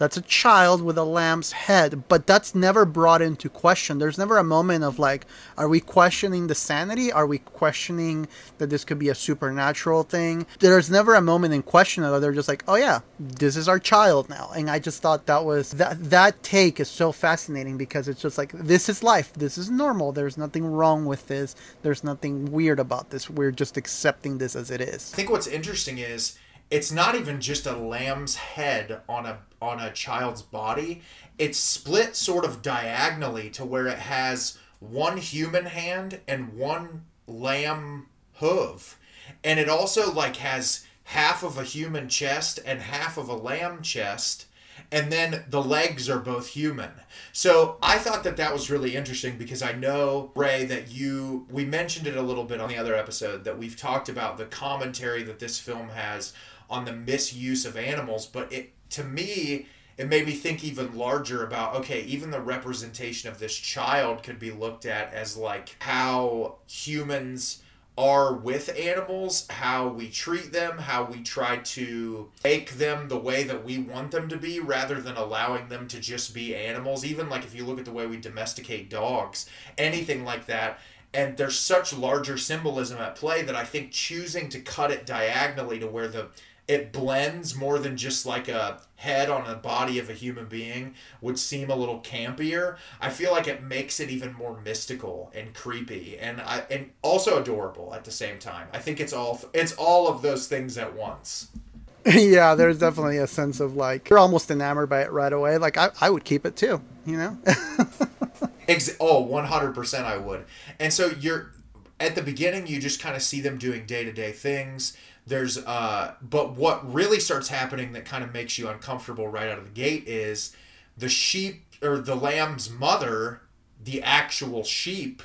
[0.00, 3.98] that's a child with a lamb's head, but that's never brought into question.
[3.98, 5.26] There's never a moment of like,
[5.58, 7.12] are we questioning the sanity?
[7.12, 10.46] Are we questioning that this could be a supernatural thing?
[10.58, 13.78] There's never a moment in question that they're just like, oh yeah, this is our
[13.78, 14.50] child now.
[14.56, 18.38] And I just thought that was that that take is so fascinating because it's just
[18.38, 19.34] like this is life.
[19.34, 20.12] This is normal.
[20.12, 21.54] There's nothing wrong with this.
[21.82, 23.28] There's nothing weird about this.
[23.28, 25.12] We're just accepting this as it is.
[25.12, 26.38] I think what's interesting is
[26.70, 31.02] it's not even just a lamb's head on a on a child's body.
[31.36, 38.06] It's split sort of diagonally to where it has one human hand and one lamb
[38.34, 38.98] hoof.
[39.44, 43.82] And it also like has half of a human chest and half of a lamb
[43.82, 44.46] chest
[44.92, 46.90] and then the legs are both human.
[47.32, 51.64] So I thought that that was really interesting because I know Rey that you we
[51.64, 55.22] mentioned it a little bit on the other episode that we've talked about the commentary
[55.24, 56.32] that this film has
[56.70, 61.44] on the misuse of animals, but it to me it made me think even larger
[61.44, 66.56] about okay, even the representation of this child could be looked at as like how
[66.66, 67.62] humans
[67.98, 73.42] are with animals, how we treat them, how we try to make them the way
[73.42, 77.04] that we want them to be rather than allowing them to just be animals.
[77.04, 80.78] Even like if you look at the way we domesticate dogs, anything like that.
[81.12, 85.78] And there's such larger symbolism at play that I think choosing to cut it diagonally
[85.80, 86.28] to where the
[86.70, 90.94] it blends more than just like a head on the body of a human being
[91.20, 92.76] would seem a little campier.
[93.00, 97.42] I feel like it makes it even more mystical and creepy and I and also
[97.42, 98.68] adorable at the same time.
[98.72, 101.48] I think it's all it's all of those things at once.
[102.06, 105.58] yeah, there's definitely a sense of like you're almost enamored by it right away.
[105.58, 107.36] Like I, I would keep it too, you know.
[108.68, 110.44] Ex- oh, 100% I would.
[110.78, 111.50] And so you're
[111.98, 116.54] at the beginning you just kind of see them doing day-to-day things there's uh but
[116.54, 120.06] what really starts happening that kind of makes you uncomfortable right out of the gate
[120.06, 120.54] is
[120.96, 123.42] the sheep or the lamb's mother
[123.82, 125.22] the actual sheep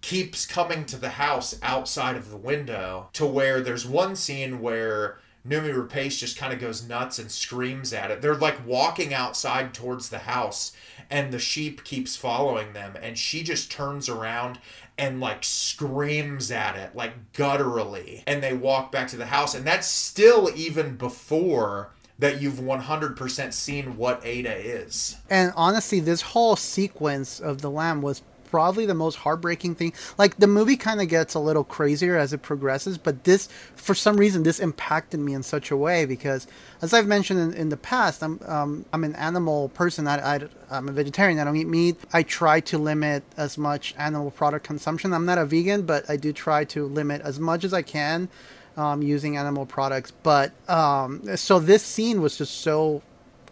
[0.00, 5.18] keeps coming to the house outside of the window to where there's one scene where
[5.46, 8.20] Noomi Rapace just kind of goes nuts and screams at it.
[8.20, 10.72] They're like walking outside towards the house
[11.08, 14.58] and the sheep keeps following them and she just turns around
[14.98, 19.66] and like screams at it like gutturally and they walk back to the house and
[19.66, 25.16] that's still even before that you've 100% seen what Ada is.
[25.28, 29.92] And honestly, this whole sequence of the lamb was probably the most heartbreaking thing.
[30.18, 33.94] Like the movie kind of gets a little crazier as it progresses, but this, for
[33.94, 36.46] some reason, this impacted me in such a way because,
[36.82, 40.06] as I've mentioned in, in the past, I'm um, I'm an animal person.
[40.06, 41.38] I, I I'm a vegetarian.
[41.38, 41.96] I don't eat meat.
[42.12, 45.12] I try to limit as much animal product consumption.
[45.12, 48.28] I'm not a vegan, but I do try to limit as much as I can
[48.76, 50.10] um, using animal products.
[50.10, 53.02] But um, so this scene was just so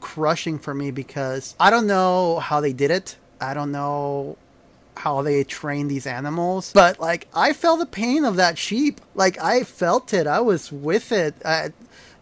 [0.01, 3.17] crushing for me because I don't know how they did it.
[3.41, 4.37] I don't know
[4.97, 6.73] how they train these animals.
[6.73, 9.01] But like I felt the pain of that sheep.
[9.15, 10.27] Like I felt it.
[10.27, 11.35] I was with it.
[11.45, 11.73] I,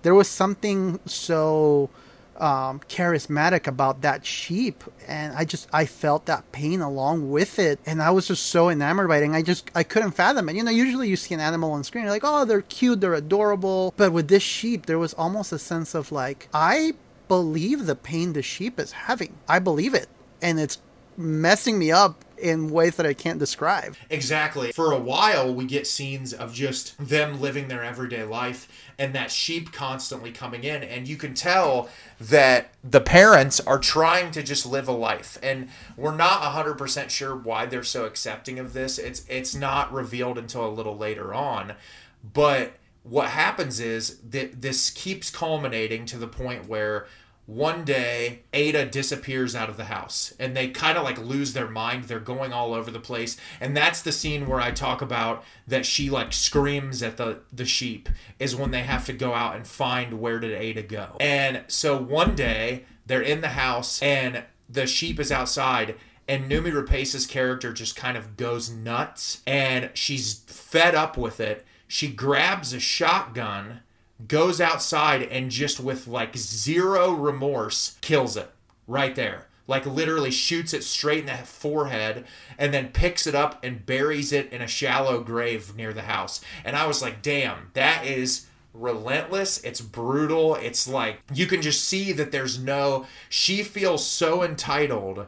[0.02, 1.90] there was something so
[2.38, 7.78] um, charismatic about that sheep and i just i felt that pain along with it
[7.86, 10.56] and i was just so enamored by it and i just i couldn't fathom it
[10.56, 13.14] you know usually you see an animal on screen you're like oh they're cute they're
[13.14, 16.92] adorable but with this sheep there was almost a sense of like i
[17.28, 20.08] believe the pain the sheep is having i believe it
[20.40, 20.78] and it's
[21.16, 23.96] messing me up in ways that I can't describe.
[24.10, 24.72] Exactly.
[24.72, 29.30] For a while, we get scenes of just them living their everyday life and that
[29.30, 30.82] sheep constantly coming in.
[30.82, 31.88] And you can tell
[32.20, 35.38] that the parents are trying to just live a life.
[35.42, 38.98] And we're not 100% sure why they're so accepting of this.
[38.98, 41.74] It's, it's not revealed until a little later on.
[42.22, 42.74] But
[43.04, 47.06] what happens is that this keeps culminating to the point where
[47.54, 51.68] one day Ada disappears out of the house and they kind of like lose their
[51.68, 52.04] mind.
[52.04, 53.36] They're going all over the place.
[53.60, 57.66] And that's the scene where I talk about that she like screams at the the
[57.66, 61.16] sheep is when they have to go out and find where did Ada go.
[61.20, 66.72] And so one day they're in the house and the sheep is outside and Noomi
[66.72, 71.66] Rapace's character just kind of goes nuts and she's fed up with it.
[71.86, 73.80] She grabs a shotgun
[74.28, 78.50] goes outside and just with like zero remorse kills it
[78.86, 79.46] right there.
[79.66, 82.24] Like literally shoots it straight in the forehead
[82.58, 86.40] and then picks it up and buries it in a shallow grave near the house.
[86.64, 89.62] And I was like, damn, that is relentless.
[89.62, 90.56] It's brutal.
[90.56, 93.06] It's like you can just see that there's no.
[93.28, 95.26] She feels so entitled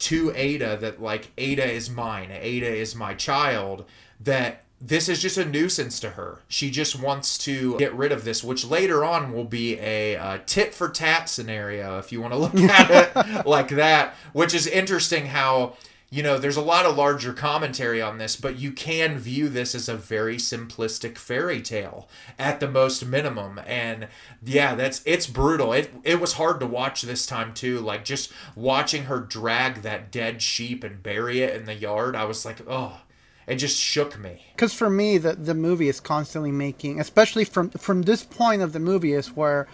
[0.00, 2.30] to Ada that like Ada is mine.
[2.30, 3.84] Ada is my child.
[4.20, 6.40] That this is just a nuisance to her.
[6.48, 10.38] She just wants to get rid of this, which later on will be a uh,
[10.44, 14.16] tit for tat scenario, if you want to look at it like that.
[14.32, 15.76] Which is interesting how,
[16.10, 19.76] you know, there's a lot of larger commentary on this, but you can view this
[19.76, 23.60] as a very simplistic fairy tale at the most minimum.
[23.64, 24.08] And
[24.42, 25.72] yeah, that's it's brutal.
[25.72, 27.78] It it was hard to watch this time too.
[27.78, 32.24] Like just watching her drag that dead sheep and bury it in the yard, I
[32.24, 33.02] was like, oh
[33.46, 34.44] it just shook me.
[34.54, 38.72] Because for me, the the movie is constantly making, especially from from this point of
[38.72, 39.66] the movie, is where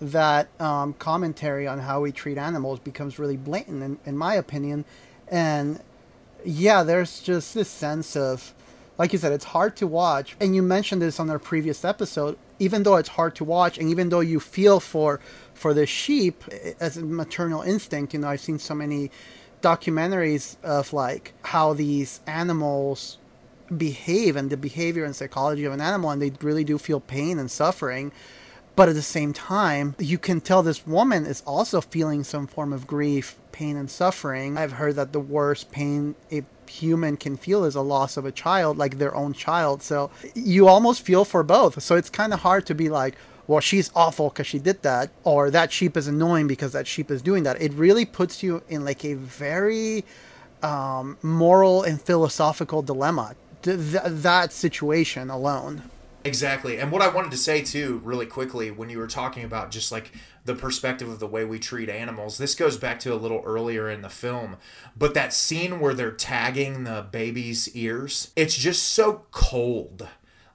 [0.00, 4.84] that um, commentary on how we treat animals becomes really blatant, in, in my opinion.
[5.28, 5.80] And
[6.44, 8.54] yeah, there's just this sense of,
[8.98, 10.36] like you said, it's hard to watch.
[10.40, 12.38] And you mentioned this on our previous episode.
[12.58, 15.20] Even though it's hard to watch, and even though you feel for
[15.52, 16.42] for the sheep
[16.80, 19.10] as a maternal instinct, you know, I've seen so many
[19.62, 23.18] documentaries of like how these animals
[23.76, 27.38] behave and the behavior and psychology of an animal and they really do feel pain
[27.38, 28.12] and suffering.
[28.76, 32.72] But at the same time you can tell this woman is also feeling some form
[32.72, 34.58] of grief pain and suffering.
[34.58, 38.32] I've heard that the worst pain a human can feel is a loss of a
[38.32, 39.82] child like their own child.
[39.82, 41.82] So you almost feel for both.
[41.82, 45.10] So it's kind of hard to be like well, she's awful because she did that,
[45.24, 47.60] or that sheep is annoying because that sheep is doing that.
[47.60, 50.04] It really puts you in like a very
[50.62, 53.36] um, moral and philosophical dilemma.
[53.62, 55.82] Th- th- that situation alone.
[56.24, 56.78] Exactly.
[56.78, 59.92] And what I wanted to say too, really quickly, when you were talking about just
[59.92, 60.10] like
[60.44, 63.88] the perspective of the way we treat animals, this goes back to a little earlier
[63.88, 64.56] in the film.
[64.96, 70.08] But that scene where they're tagging the baby's ears, it's just so cold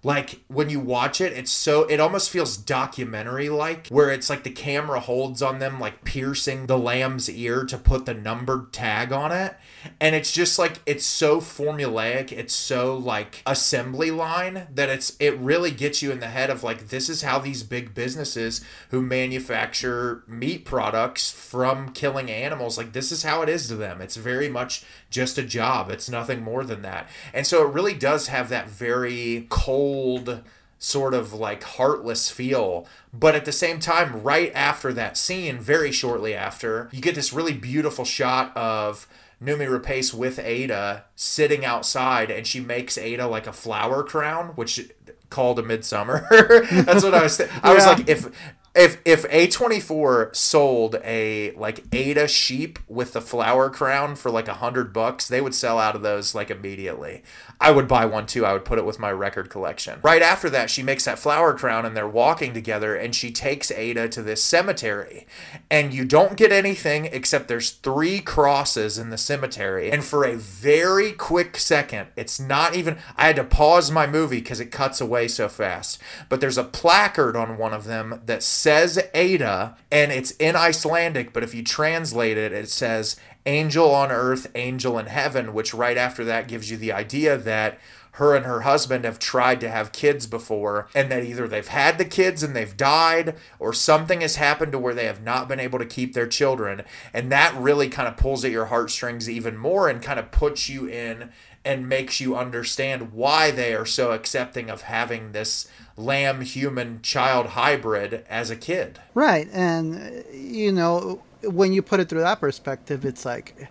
[0.04, 4.44] like when you watch it it's so it almost feels documentary like where it's like
[4.44, 9.12] the camera holds on them like piercing the lamb's ear to put the numbered tag
[9.12, 9.56] on it.
[10.00, 15.38] And it's just like it's so formulaic it's so like assembly line that it's it
[15.38, 19.02] really gets you in the head of like this is how these big businesses who
[19.02, 24.02] manufacture meat products from killing animals like this is how it is to them.
[24.02, 25.92] It's very much just a job.
[25.92, 27.08] It's nothing more than that.
[27.34, 30.41] And so it really does have that very cold cold
[30.80, 32.88] sort of like heartless feel.
[33.13, 37.34] But at the same time, right after that scene, very shortly after, you get this
[37.34, 39.08] really beautiful shot of
[39.43, 44.89] Noomi Rapace with Ada sitting outside, and she makes Ada like a flower crown, which
[45.30, 46.27] called a Midsommar.
[46.86, 47.38] That's what I was.
[47.38, 47.73] Th- I yeah.
[47.75, 48.27] was like, if
[48.74, 54.56] if if A24 sold a like Ada sheep with the flower crown for like a
[54.56, 57.22] hundred bucks, they would sell out of those like immediately.
[57.60, 58.46] I would buy one too.
[58.46, 60.00] I would put it with my record collection.
[60.02, 63.72] Right after that, she makes that flower crown and they're walking together and she takes
[63.72, 65.28] Ada to this cemetery.
[65.70, 69.92] And you don't get anything except there's three crosses in the cemetery.
[69.92, 74.40] And for a very quick second, it's not even I had to pause my movie
[74.40, 76.00] because it cuts away so fast.
[76.30, 81.34] But there's a placard on one of them that says Ada, and it's in Icelandic,
[81.34, 83.15] but if you translate it, it says
[83.47, 87.80] angel on earth, angel in heaven, which right after that gives you the idea that
[88.15, 91.97] her and her husband have tried to have kids before, and that either they've had
[91.97, 95.60] the kids and they've died, or something has happened to where they have not been
[95.60, 96.84] able to keep their children.
[97.13, 100.69] And that really kind of pulls at your heartstrings even more and kind of puts
[100.69, 101.32] you in
[101.63, 107.47] and makes you understand why they are so accepting of having this lamb human child
[107.47, 109.00] hybrid as a kid.
[109.13, 109.47] Right.
[109.52, 113.69] And, you know, when you put it through that perspective, it's like,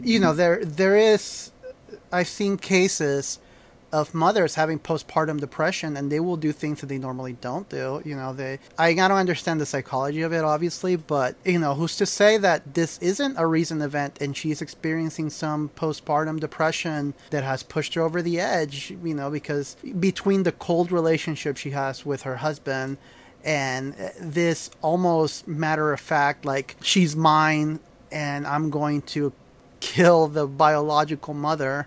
[0.00, 1.50] you know, there there is,
[2.12, 3.38] I've seen cases
[3.92, 8.02] of mothers having postpartum depression and they will do things that they normally don't do
[8.04, 11.74] you know they i, I don't understand the psychology of it obviously but you know
[11.74, 17.14] who's to say that this isn't a recent event and she's experiencing some postpartum depression
[17.30, 21.70] that has pushed her over the edge you know because between the cold relationship she
[21.70, 22.98] has with her husband
[23.44, 27.80] and this almost matter of fact like she's mine
[28.12, 29.32] and i'm going to
[29.80, 31.86] kill the biological mother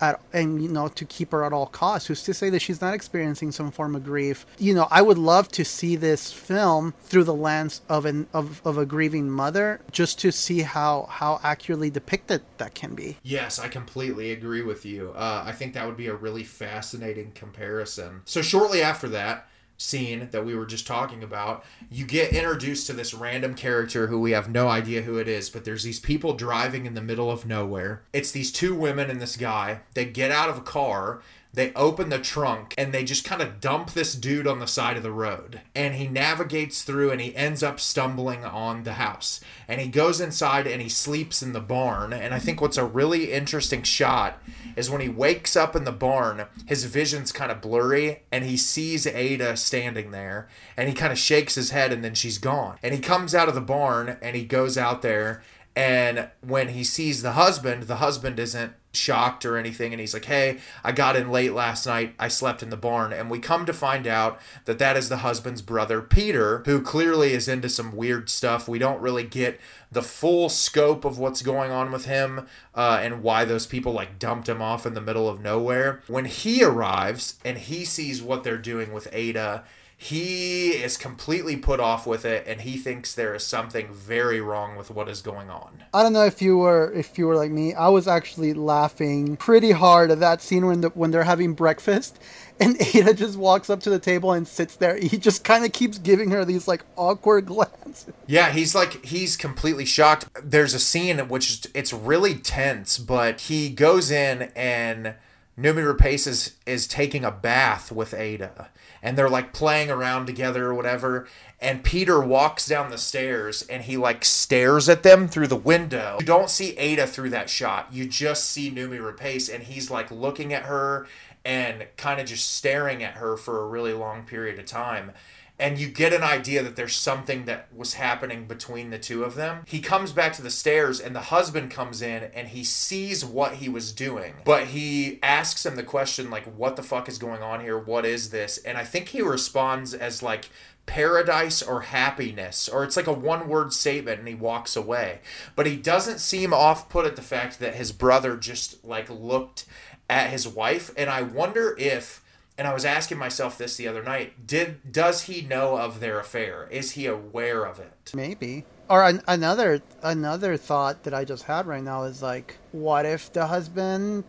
[0.00, 2.80] at, and you know to keep her at all costs who's to say that she's
[2.80, 4.46] not experiencing some form of grief.
[4.58, 8.60] You know i would love to see this film through the lens of an of,
[8.64, 13.18] of a grieving mother just to see how how accurately depicted that can be.
[13.22, 15.12] Yes i completely agree with you.
[15.16, 18.22] Uh, i think that would be a really fascinating comparison.
[18.24, 19.48] So shortly after that
[19.78, 24.20] scene that we were just talking about, you get introduced to this random character who
[24.20, 27.30] we have no idea who it is, but there's these people driving in the middle
[27.30, 28.02] of nowhere.
[28.12, 29.80] It's these two women and this guy.
[29.94, 31.20] They get out of a car
[31.56, 34.98] they open the trunk and they just kind of dump this dude on the side
[34.98, 35.62] of the road.
[35.74, 39.40] And he navigates through and he ends up stumbling on the house.
[39.66, 42.12] And he goes inside and he sleeps in the barn.
[42.12, 44.38] And I think what's a really interesting shot
[44.76, 48.58] is when he wakes up in the barn, his vision's kind of blurry and he
[48.58, 52.76] sees Ada standing there and he kind of shakes his head and then she's gone.
[52.82, 55.42] And he comes out of the barn and he goes out there
[55.76, 59.92] and when he sees the husband, the husband isn't shocked or anything.
[59.92, 62.14] And he's like, hey, I got in late last night.
[62.18, 63.12] I slept in the barn.
[63.12, 67.34] And we come to find out that that is the husband's brother, Peter, who clearly
[67.34, 68.66] is into some weird stuff.
[68.66, 69.60] We don't really get
[69.92, 74.18] the full scope of what's going on with him uh, and why those people like
[74.18, 76.00] dumped him off in the middle of nowhere.
[76.06, 79.62] When he arrives and he sees what they're doing with Ada
[79.98, 84.76] he is completely put off with it and he thinks there is something very wrong
[84.76, 85.84] with what is going on.
[85.94, 87.72] I don't know if you were if you were like me.
[87.72, 92.18] I was actually laughing pretty hard at that scene when the, when they're having breakfast
[92.60, 94.98] and ada just walks up to the table and sits there.
[94.98, 98.12] He just kind of keeps giving her these like awkward glances.
[98.26, 100.28] Yeah he's like he's completely shocked.
[100.42, 105.14] There's a scene which it's really tense but he goes in and
[105.58, 108.68] Noomi Rapace is, is taking a bath with Ada
[109.02, 111.26] and they're like playing around together or whatever.
[111.60, 116.18] And Peter walks down the stairs and he like stares at them through the window.
[116.20, 117.88] You don't see Ada through that shot.
[117.90, 121.06] You just see Noomi Rapace and he's like looking at her
[121.44, 125.12] and kind of just staring at her for a really long period of time
[125.58, 129.34] and you get an idea that there's something that was happening between the two of
[129.36, 129.62] them.
[129.66, 133.54] He comes back to the stairs and the husband comes in and he sees what
[133.54, 134.34] he was doing.
[134.44, 137.78] But he asks him the question like what the fuck is going on here?
[137.78, 138.58] What is this?
[138.58, 140.50] And I think he responds as like
[140.84, 145.20] paradise or happiness or it's like a one word statement and he walks away.
[145.54, 149.64] But he doesn't seem off put at the fact that his brother just like looked
[150.08, 152.22] at his wife and I wonder if
[152.58, 156.18] and I was asking myself this the other night: Did does he know of their
[156.18, 156.68] affair?
[156.70, 158.12] Is he aware of it?
[158.14, 158.64] Maybe.
[158.88, 163.32] Or an, another another thought that I just had right now is like, what if
[163.32, 164.24] the husband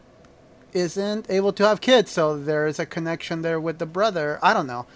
[0.73, 4.39] isn't able to have kids, so there is a connection there with the brother?
[4.41, 4.87] I don't know.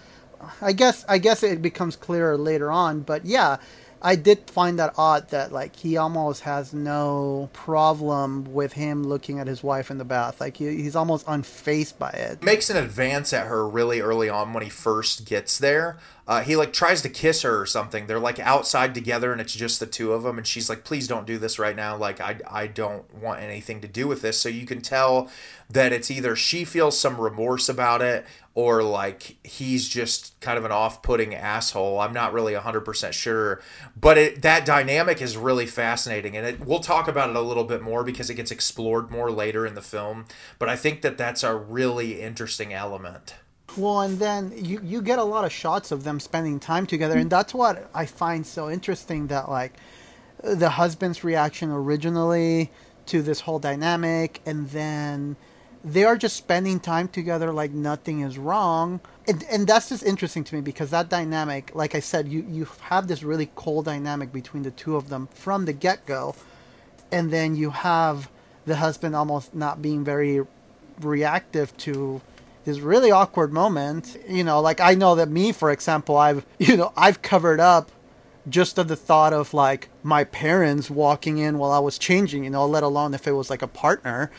[0.60, 3.58] I guess I guess it becomes clearer later on, but yeah,
[4.04, 9.38] I did find that odd that like he almost has no problem with him looking
[9.38, 10.40] at his wife in the bath.
[10.40, 12.42] Like he, he's almost unfazed by it.
[12.42, 15.98] Makes an advance at her really early on when he first gets there.
[16.26, 18.06] Uh, he like tries to kiss her or something.
[18.06, 20.36] They're like outside together and it's just the two of them.
[20.36, 21.96] And she's like, please don't do this right now.
[21.96, 24.38] Like, I, I don't want anything to do with this.
[24.38, 25.28] So you can tell
[25.70, 30.64] that it's either she feels some remorse about it or like he's just kind of
[30.64, 32.00] an off-putting asshole.
[32.00, 33.60] I'm not really 100% sure,
[33.98, 37.64] but it, that dynamic is really fascinating and it, we'll talk about it a little
[37.64, 40.26] bit more because it gets explored more later in the film,
[40.58, 43.34] but I think that that's a really interesting element.
[43.76, 47.16] Well, and then you you get a lot of shots of them spending time together,
[47.16, 49.28] and that's what I find so interesting.
[49.28, 49.72] That like
[50.44, 52.70] the husband's reaction originally
[53.06, 55.36] to this whole dynamic, and then
[55.84, 59.00] they are just spending time together like nothing is wrong.
[59.26, 62.68] And, and that's just interesting to me because that dynamic, like I said, you, you
[62.82, 66.34] have this really cold dynamic between the two of them from the get go.
[67.10, 68.30] And then you have
[68.64, 70.40] the husband almost not being very
[71.00, 72.20] reactive to
[72.64, 74.16] this really awkward moment.
[74.28, 77.90] You know, like I know that me, for example, I've, you know, I've covered up
[78.48, 82.50] just of the thought of like my parents walking in while I was changing, you
[82.50, 84.30] know, let alone if it was like a partner.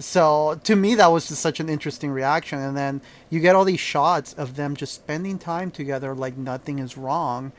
[0.00, 2.58] So to me, that was just such an interesting reaction.
[2.58, 6.78] And then you get all these shots of them just spending time together like nothing
[6.78, 7.52] is wrong.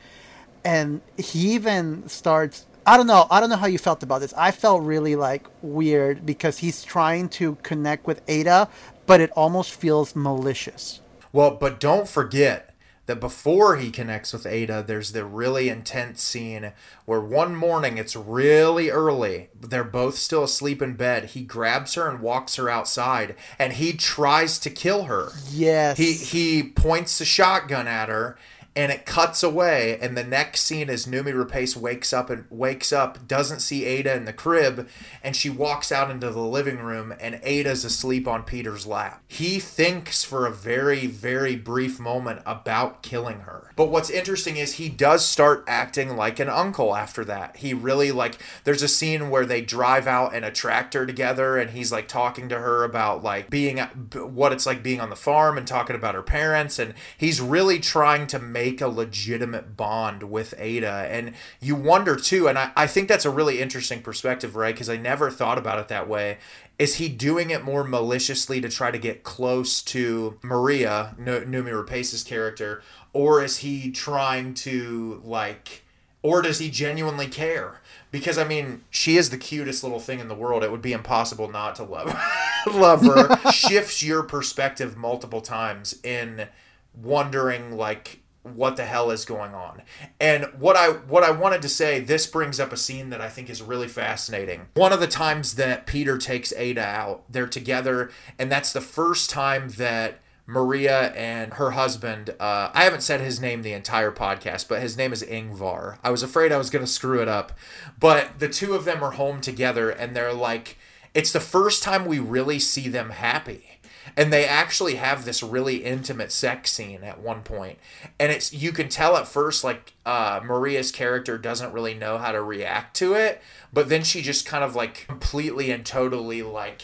[0.64, 2.66] And he even starts.
[2.86, 3.26] I don't know.
[3.30, 4.34] I don't know how you felt about this.
[4.36, 8.68] I felt really like weird because he's trying to connect with Ada,
[9.06, 11.00] but it almost feels malicious.
[11.32, 12.71] Well, but don't forget
[13.12, 16.72] that before he connects with Ada, there's the really intense scene
[17.04, 19.50] where one morning it's really early.
[19.60, 21.26] They're both still asleep in bed.
[21.26, 25.28] He grabs her and walks her outside and he tries to kill her.
[25.50, 25.98] Yes.
[25.98, 28.38] He he points the shotgun at her
[28.74, 32.92] and it cuts away and the next scene is Noomi Rapace wakes up and wakes
[32.92, 34.88] up doesn't see Ada in the crib
[35.22, 39.22] and she walks out into the living room and Ada's asleep on Peter's lap.
[39.28, 43.70] He thinks for a very very brief moment about killing her.
[43.76, 47.56] But what's interesting is he does start acting like an uncle after that.
[47.56, 51.70] He really like there's a scene where they drive out in a tractor together and
[51.70, 55.58] he's like talking to her about like being what it's like being on the farm
[55.58, 60.22] and talking about her parents and he's really trying to make make a legitimate bond
[60.22, 61.08] with Ada.
[61.10, 64.72] And you wonder too, and I, I think that's a really interesting perspective, right?
[64.72, 66.38] Because I never thought about it that way.
[66.78, 72.22] Is he doing it more maliciously to try to get close to Maria, Noomi Rapace's
[72.22, 72.82] character,
[73.12, 75.82] or is he trying to like,
[76.22, 77.80] or does he genuinely care?
[78.12, 80.62] Because I mean, she is the cutest little thing in the world.
[80.62, 82.16] It would be impossible not to love
[82.72, 83.50] love her.
[83.52, 86.46] Shifts your perspective multiple times in
[86.94, 89.82] wondering like what the hell is going on.
[90.20, 93.28] And what i what i wanted to say this brings up a scene that i
[93.28, 94.66] think is really fascinating.
[94.74, 99.30] One of the times that peter takes ada out they're together and that's the first
[99.30, 104.66] time that maria and her husband uh, i haven't said his name the entire podcast
[104.68, 105.98] but his name is ingvar.
[106.02, 107.52] I was afraid i was going to screw it up.
[108.00, 110.76] But the two of them are home together and they're like
[111.14, 113.71] it's the first time we really see them happy
[114.16, 117.78] and they actually have this really intimate sex scene at one point.
[118.18, 122.32] And it's you can tell at first like uh, maria's character doesn't really know how
[122.32, 123.40] to react to it
[123.72, 126.82] but then she just kind of like completely and totally like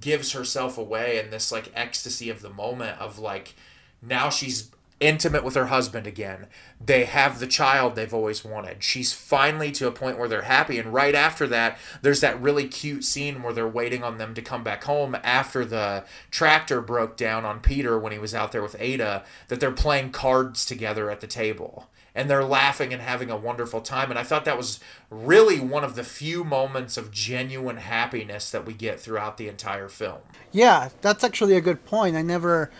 [0.00, 3.54] gives herself away in this like ecstasy of the moment of like
[4.02, 4.70] now she's
[5.00, 6.46] intimate with her husband again.
[6.78, 8.84] They have the child they've always wanted.
[8.84, 10.78] She's finally to a point where they're happy.
[10.78, 14.42] And right after that, there's that really cute scene where they're waiting on them to
[14.42, 18.62] come back home after the tractor broke down on Peter when he was out there
[18.62, 21.88] with Ada, that they're playing cards together at the table.
[22.12, 24.10] And they're laughing and having a wonderful time.
[24.10, 24.80] And I thought that was
[25.10, 29.88] really one of the few moments of genuine happiness that we get throughout the entire
[29.88, 30.18] film.
[30.50, 32.16] Yeah, that's actually a good point.
[32.16, 32.70] I never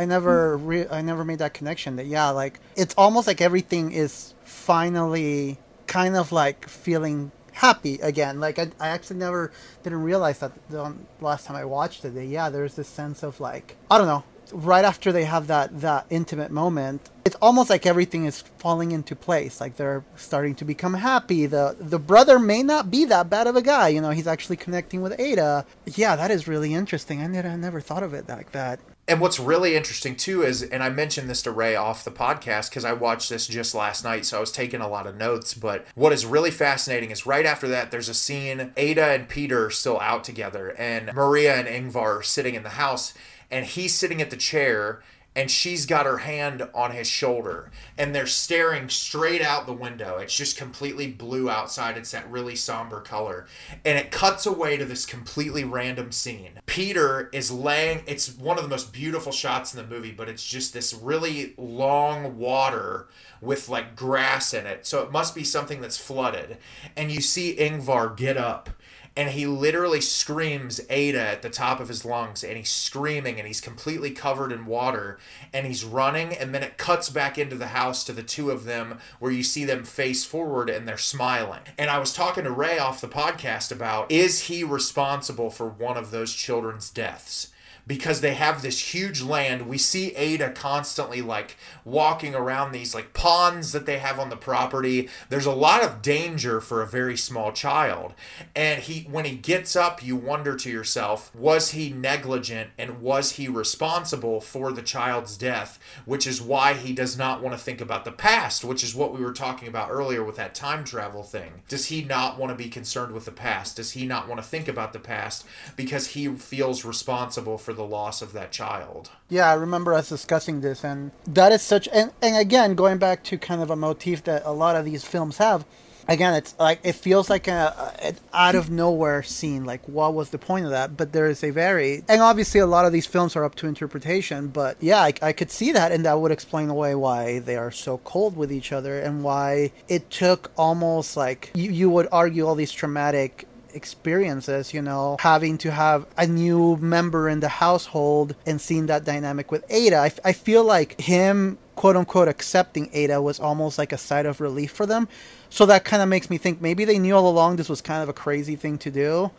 [0.00, 3.92] I never re- I never made that connection that yeah like it's almost like everything
[3.92, 8.40] is finally kind of like feeling happy again.
[8.40, 12.24] Like I, I actually never didn't realize that the last time I watched it that
[12.24, 16.06] yeah there's this sense of like I don't know right after they have that that
[16.08, 19.60] intimate moment it's almost like everything is falling into place.
[19.60, 21.44] Like they're starting to become happy.
[21.44, 24.56] The the brother may not be that bad of a guy you know he's actually
[24.56, 25.66] connecting with ada.
[25.84, 27.20] Yeah that is really interesting.
[27.20, 28.80] I never, I never thought of it like that
[29.10, 32.70] and what's really interesting too is, and I mentioned this to Rey off the podcast
[32.70, 35.52] because I watched this just last night, so I was taking a lot of notes.
[35.52, 39.66] But what is really fascinating is right after that, there's a scene Ada and Peter
[39.66, 43.12] are still out together, and Maria and Ingvar are sitting in the house,
[43.50, 45.02] and he's sitting at the chair
[45.34, 50.18] and she's got her hand on his shoulder and they're staring straight out the window.
[50.18, 51.96] It's just completely blue outside.
[51.96, 53.46] It's that really somber color.
[53.84, 56.60] And it cuts away to this completely random scene.
[56.66, 60.46] Peter is laying it's one of the most beautiful shots in the movie but it's
[60.46, 63.08] just this really long water
[63.40, 64.84] with like grass in it.
[64.86, 66.58] So it must be something that's flooded.
[66.96, 68.68] And you see ingvar get up
[69.16, 73.46] and he literally screams Ada at the top of his lungs and he's screaming and
[73.46, 75.18] he's completely covered in water
[75.52, 78.64] and he's running and then it cuts back into the house to the two of
[78.64, 81.60] them where you see them face forward and they're smiling.
[81.76, 85.96] And I was talking to Rey off the podcast about is he responsible for one
[85.96, 87.48] of those children's deaths?
[87.90, 89.66] Because they have this huge land.
[89.66, 94.36] We see Ada constantly like walking around these like ponds that they have on the
[94.36, 95.08] property.
[95.28, 98.14] There's a lot of danger for a very small child.
[98.54, 103.32] And he when he gets up, you wonder to yourself, was he negligent and was
[103.32, 107.80] he responsible for the child's death, which is why he does not want to think
[107.80, 111.24] about the past, which is what we were talking about earlier with that time travel
[111.24, 111.62] thing.
[111.66, 113.74] Does he not want to be concerned with the past?
[113.74, 117.79] Does he not want to think about the past because he feels responsible for the
[117.84, 119.10] loss of that child?
[119.28, 121.88] Yeah, I remember us discussing this, and that is such.
[121.92, 125.04] And, and again, going back to kind of a motif that a lot of these
[125.04, 125.64] films have.
[126.08, 129.64] Again, it's like it feels like a, out of nowhere scene.
[129.64, 130.96] Like, what was the point of that?
[130.96, 133.68] But there is a very, and obviously, a lot of these films are up to
[133.68, 134.48] interpretation.
[134.48, 137.70] But yeah, I, I could see that, and that would explain away why they are
[137.70, 142.44] so cold with each other, and why it took almost like you, you would argue
[142.44, 148.34] all these traumatic experiences, you know, having to have a new member in the household
[148.46, 149.96] and seeing that dynamic with Ada.
[149.96, 154.40] I, I feel like him, quote unquote, accepting Ada was almost like a sigh of
[154.40, 155.08] relief for them.
[155.48, 158.02] So that kind of makes me think maybe they knew all along this was kind
[158.02, 159.30] of a crazy thing to do.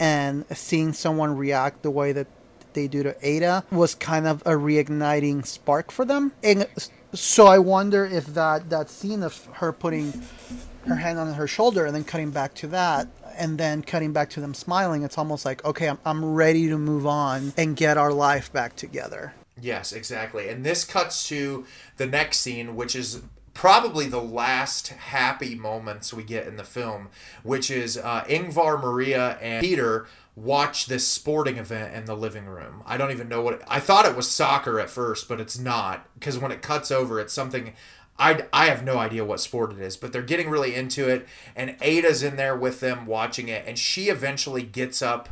[0.00, 2.28] And seeing someone react the way that
[2.72, 6.32] they do to Ada was kind of a reigniting spark for them.
[6.42, 6.68] And
[7.12, 10.22] so I wonder if that, that scene of her putting
[10.86, 13.08] her hand on her shoulder and then cutting back to that
[13.38, 16.78] and then cutting back to them smiling it's almost like okay I'm, I'm ready to
[16.78, 20.48] move on and get our life back together Yes, exactly.
[20.48, 21.66] And this cuts to
[21.96, 23.22] the next scene, which is
[23.54, 27.08] probably the last happy moments we get in the film,
[27.42, 32.82] which is uh, Ingvar, Maria, and Peter watch this sporting event in the living room.
[32.86, 36.06] I don't even know what I thought it was soccer at first, but it's not
[36.14, 37.74] because when it cuts over, it's something.
[38.18, 41.26] I, I have no idea what sport it is, but they're getting really into it,
[41.54, 45.28] and Ada's in there with them watching it, and she eventually gets up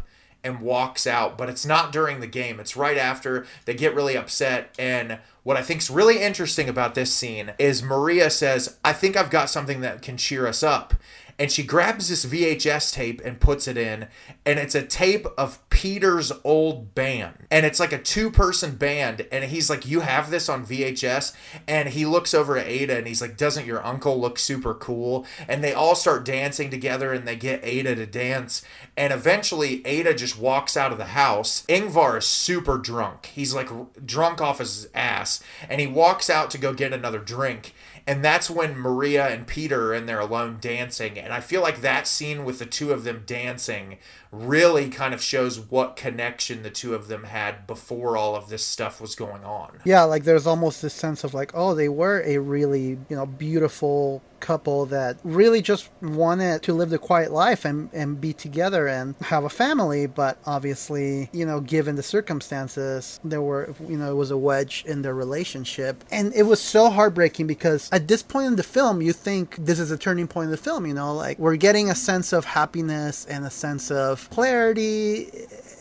[0.47, 2.61] and walks out, but it's not during the game.
[2.61, 4.73] It's right after they get really upset.
[4.79, 9.17] And what I think is really interesting about this scene is Maria says, I think
[9.17, 10.95] I've got something that can cheer us up.
[11.39, 14.09] And she grabs this VHS tape and puts it in,
[14.45, 17.47] and it's a tape of Peter's old band.
[17.51, 19.27] And it's like a two person band.
[19.31, 21.35] And he's like, You have this on VHS?
[21.69, 25.27] And he looks over at Ada and he's like, Doesn't your uncle look super cool?
[25.47, 28.63] And they all start dancing together and they get Ada to dance.
[28.97, 31.65] And eventually, Ada just walks out of the house.
[31.69, 33.27] Ingvar is super drunk.
[33.27, 33.69] He's like
[34.07, 35.43] drunk off his ass.
[35.69, 37.75] And he walks out to go get another drink.
[38.07, 41.19] And that's when Maria and Peter are in there alone dancing.
[41.19, 43.99] And I feel like that scene with the two of them dancing
[44.45, 48.65] really kind of shows what connection the two of them had before all of this
[48.65, 49.79] stuff was going on.
[49.85, 53.27] yeah like there's almost this sense of like oh they were a really you know
[53.27, 58.87] beautiful couple that really just wanted to live the quiet life and, and be together
[58.87, 60.07] and have a family.
[60.07, 64.85] But obviously you know given the circumstances there were you know it was a wedge
[64.87, 66.05] in their relationship.
[66.11, 69.79] And it was so heartbreaking because at this point in the film you think this
[69.79, 71.15] is a turning point in the film you know?
[71.15, 75.29] Like we're getting a sense of happiness and a sense of clarity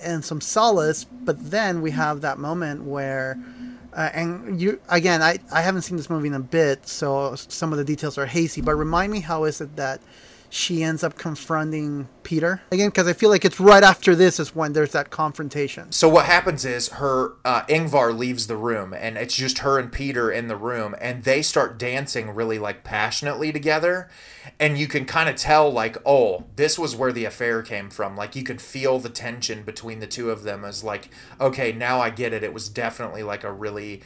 [0.03, 3.37] and some solace but then we have that moment where
[3.95, 7.71] uh, and you again, I, I haven't seen this movie in a bit, so some
[7.71, 8.59] of the details are hazy.
[8.59, 10.01] But remind me, how is it that
[10.55, 12.87] she ends up confronting Peter again?
[12.87, 15.91] Because I feel like it's right after this is when there's that confrontation.
[15.91, 19.91] So what happens is her uh, Ingvar leaves the room, and it's just her and
[19.91, 24.09] Peter in the room, and they start dancing really like passionately together,
[24.57, 28.15] and you can kind of tell like, oh, this was where the affair came from.
[28.15, 31.09] Like you could feel the tension between the two of them as like,
[31.41, 32.43] okay, now I get it.
[32.43, 34.01] It was definitely like a really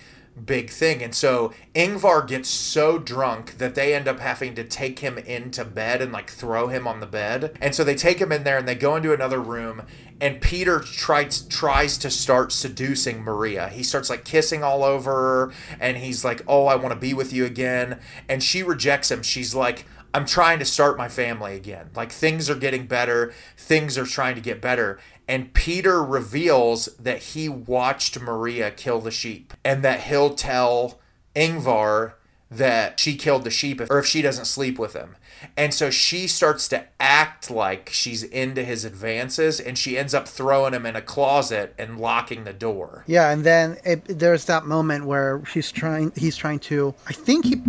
[0.45, 1.03] big thing.
[1.03, 5.65] And so Ingvar gets so drunk that they end up having to take him into
[5.65, 7.57] bed and like throw him on the bed.
[7.61, 9.83] And so they take him in there and they go into another room
[10.21, 13.69] and Peter tries tries to start seducing Maria.
[13.69, 17.13] He starts like kissing all over her and he's like, "Oh, I want to be
[17.13, 19.23] with you again." And she rejects him.
[19.23, 21.91] She's like, I'm trying to start my family again.
[21.95, 24.99] Like things are getting better, things are trying to get better.
[25.29, 30.99] And Peter reveals that he watched Maria kill the sheep and that he'll tell
[31.35, 32.13] Ingvar
[32.49, 35.15] that she killed the sheep or if she doesn't sleep with him.
[35.55, 40.27] And so she starts to act like she's into his advances and she ends up
[40.27, 43.03] throwing him in a closet and locking the door.
[43.05, 46.11] Yeah, and then it, there's that moment where he's trying.
[46.15, 46.95] He's trying to.
[47.07, 47.61] I think he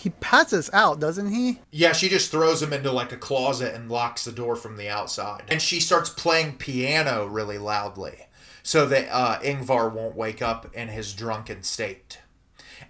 [0.00, 1.60] he passes out, doesn't he?
[1.70, 4.88] Yeah, she just throws him into like a closet and locks the door from the
[4.88, 5.42] outside.
[5.48, 8.26] And she starts playing piano really loudly
[8.62, 12.18] so that uh, Ingvar won't wake up in his drunken state.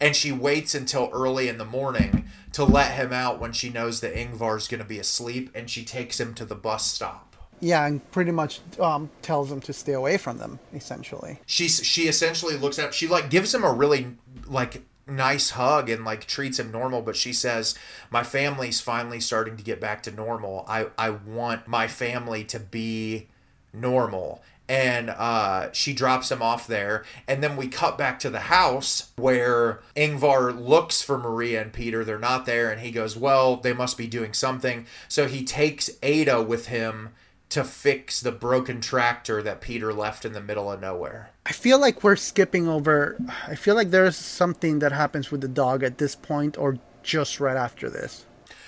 [0.01, 4.01] And she waits until early in the morning to let him out when she knows
[4.01, 7.35] that Ingvar's going to be asleep and she takes him to the bus stop.
[7.59, 11.41] Yeah, and pretty much um, tells him to stay away from them, essentially.
[11.45, 16.05] She's she essentially looks at she like gives him a really like nice hug and
[16.05, 17.75] like treats him normal but she says
[18.11, 20.65] my family's finally starting to get back to normal.
[20.69, 23.29] I i want my family to be
[23.73, 24.43] normal.
[24.69, 27.05] And uh, she drops him off there.
[27.27, 32.05] And then we cut back to the house where ingvar looks for maria and peter.
[32.05, 32.71] They're not there.
[32.71, 34.87] And he goes well they must be doing something.
[35.09, 37.11] So he takes ada with him
[37.51, 41.81] to fix the broken tractor that peter left in the middle of nowhere I feel
[41.81, 43.19] like we're skipping over.
[43.49, 47.41] I feel like there's something that happens with the dog at this point, or just
[47.41, 48.25] right after this.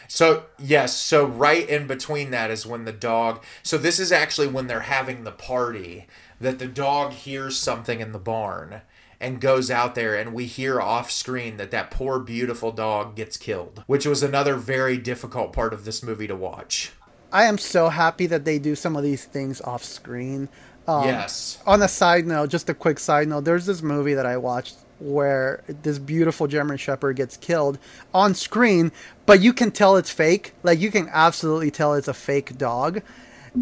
[0.08, 3.44] So, yes, so right in between that is when the dog.
[3.62, 6.08] So, this is actually when they're having the party
[6.40, 8.82] that the dog hears something in the barn
[9.20, 13.36] and goes out there, and we hear off screen that that poor, beautiful dog gets
[13.36, 16.90] killed, which was another very difficult part of this movie to watch.
[17.32, 20.48] I am so happy that they do some of these things off screen.
[20.86, 21.58] Um, yes.
[21.66, 24.76] On a side note, just a quick side note, there's this movie that I watched
[24.98, 27.78] where this beautiful German Shepherd gets killed
[28.14, 28.92] on screen,
[29.26, 30.54] but you can tell it's fake.
[30.62, 33.02] Like you can absolutely tell it's a fake dog.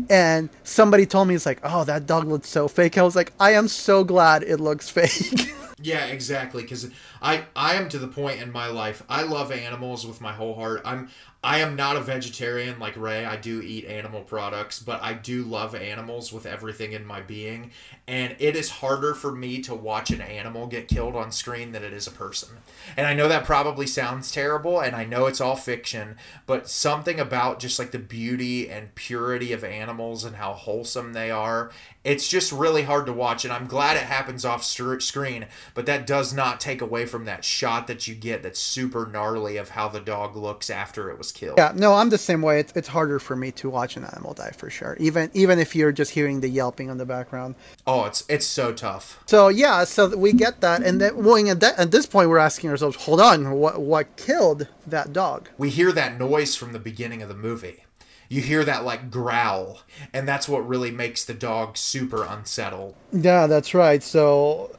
[0.09, 2.97] And somebody told me it's like, oh, that dog looks so fake.
[2.97, 5.53] I was like, I am so glad it looks fake.
[5.83, 6.63] Yeah, exactly.
[6.63, 6.91] Because
[7.23, 9.03] I I am to the point in my life.
[9.09, 10.83] I love animals with my whole heart.
[10.85, 11.09] I'm
[11.43, 13.25] I am not a vegetarian like Rey.
[13.25, 17.71] I do eat animal products, but I do love animals with everything in my being.
[18.07, 21.83] And it is harder for me to watch an animal get killed on screen than
[21.83, 22.59] it is a person.
[22.95, 27.19] And I know that probably sounds terrible, and I know it's all fiction, but something
[27.19, 31.71] about just like the beauty and purity of animals and how wholesome they are,
[32.05, 33.45] it's just really hard to watch.
[33.45, 37.45] And I'm glad it happens off screen, but that does not take away from that
[37.45, 41.33] shot that you get that's super gnarly of how the dog looks after it was
[41.33, 41.59] killed.
[41.59, 42.61] Yeah, no, I'm the same way.
[42.61, 44.97] It's, it's harder for me to watch an animal die for sure.
[44.99, 47.55] Even even if you're just hearing the yelping on the background.
[47.87, 49.23] Oh, it's it's so tough.
[49.27, 52.39] So yeah, so we get that, and then well, at, that, at this point, we're
[52.39, 55.49] asking ourselves, hold on, what what killed that dog?
[55.59, 57.85] We hear that noise from the beginning of the movie.
[58.31, 59.81] You hear that like growl,
[60.13, 62.95] and that's what really makes the dog super unsettled.
[63.13, 64.01] Yeah, that's right.
[64.05, 64.71] So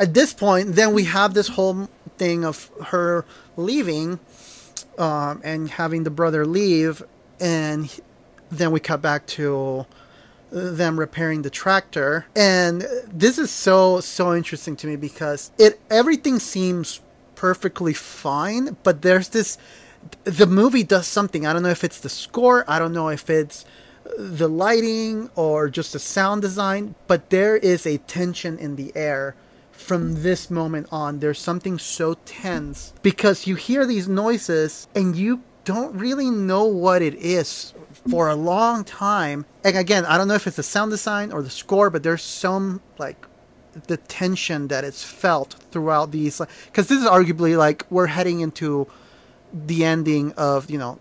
[0.00, 3.24] at this point, then we have this whole thing of her
[3.56, 4.18] leaving
[4.98, 7.04] um, and having the brother leave,
[7.38, 8.00] and
[8.50, 9.86] then we cut back to
[10.50, 12.26] them repairing the tractor.
[12.34, 17.00] And this is so so interesting to me because it everything seems
[17.36, 19.56] perfectly fine, but there's this
[20.24, 21.46] the movie does something.
[21.46, 23.64] I don't know if it's the score, I don't know if it's
[24.16, 29.34] the lighting or just the sound design, but there is a tension in the air
[29.70, 31.20] from this moment on.
[31.20, 37.02] There's something so tense because you hear these noises and you don't really know what
[37.02, 37.74] it is
[38.08, 39.44] for a long time.
[39.64, 42.22] And again, I don't know if it's the sound design or the score, but there's
[42.22, 43.26] some like
[43.86, 48.88] the tension that it's felt throughout these because this is arguably like we're heading into
[49.52, 50.98] the ending of you know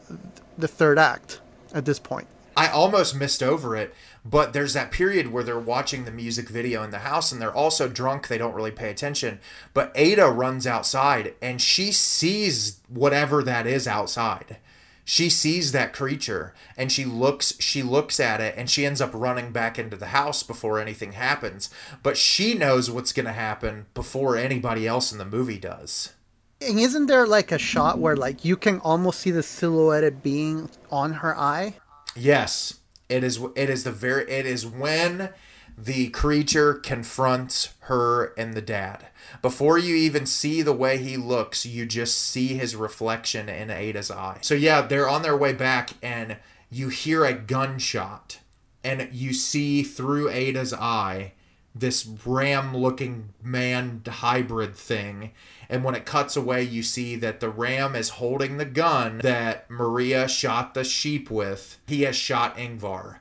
[0.58, 1.42] the third act
[1.74, 2.28] at this point.
[2.58, 3.94] I almost missed over it,
[4.26, 7.54] but there's that period where they're watching the music video in the house and they're
[7.54, 8.28] also drunk.
[8.28, 9.40] They don't really pay attention.
[9.76, 14.58] But Ada runs outside and she sees whatever that is outside.
[15.06, 19.12] She sees that creature and she looks she looks at it and she ends up
[19.14, 21.70] running back into the house before anything happens.
[22.02, 26.14] But she knows what's going to happen before anybody else in the movie does.
[26.60, 30.70] And isn't there like a shot where like you can almost see the silhouetted being
[30.92, 31.76] on her eye?
[32.16, 32.80] Yes,
[33.10, 33.40] it is.
[33.56, 34.30] It is the very.
[34.30, 35.30] It is when
[35.78, 39.08] the creature confronts her and the dad.
[39.44, 44.10] Before you even see the way he looks, you just see his reflection in Ada's
[44.10, 44.40] eye.
[44.42, 46.38] So yeah, they're on their way back, and
[46.72, 48.40] you hear a gunshot,
[48.84, 51.34] and you see through Ada's eye
[51.76, 55.32] this ram looking man hybrid thing
[55.70, 59.70] and when it cuts away, you see that the ram is holding the gun that
[59.70, 61.78] Maria shot the sheep with.
[61.88, 63.18] He has shot Ingvar.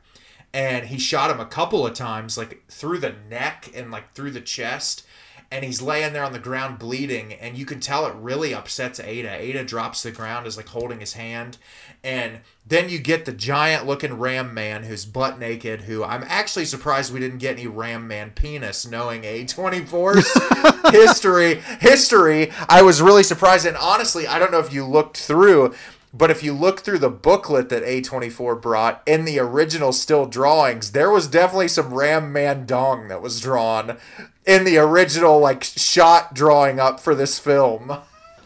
[0.54, 4.30] And he shot him a couple of times, like through the neck and like through
[4.30, 5.04] the chest
[5.50, 8.98] and he's laying there on the ground bleeding and you can tell it really upsets
[9.00, 9.30] ada.
[9.30, 11.58] Ada drops to the ground is like holding his hand
[12.02, 16.64] and then you get the giant looking ram man who's butt naked who i'm actually
[16.64, 22.50] surprised we didn't get any ram man penis knowing a24's history history.
[22.68, 25.74] I was really surprised and honestly i don't know if you looked through
[26.12, 30.92] but if you look through the booklet that A24 brought in the original still drawings,
[30.92, 33.98] there was definitely some Ram Man Dong that was drawn
[34.46, 37.98] in the original like shot drawing up for this film.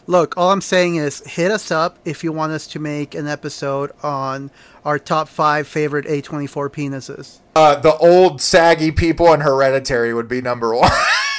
[0.06, 3.28] Look, all I'm saying is hit us up if you want us to make an
[3.28, 4.50] episode on
[4.84, 7.38] our top five favorite A24 penises.
[7.54, 10.90] Uh, the old saggy people in Hereditary would be number one.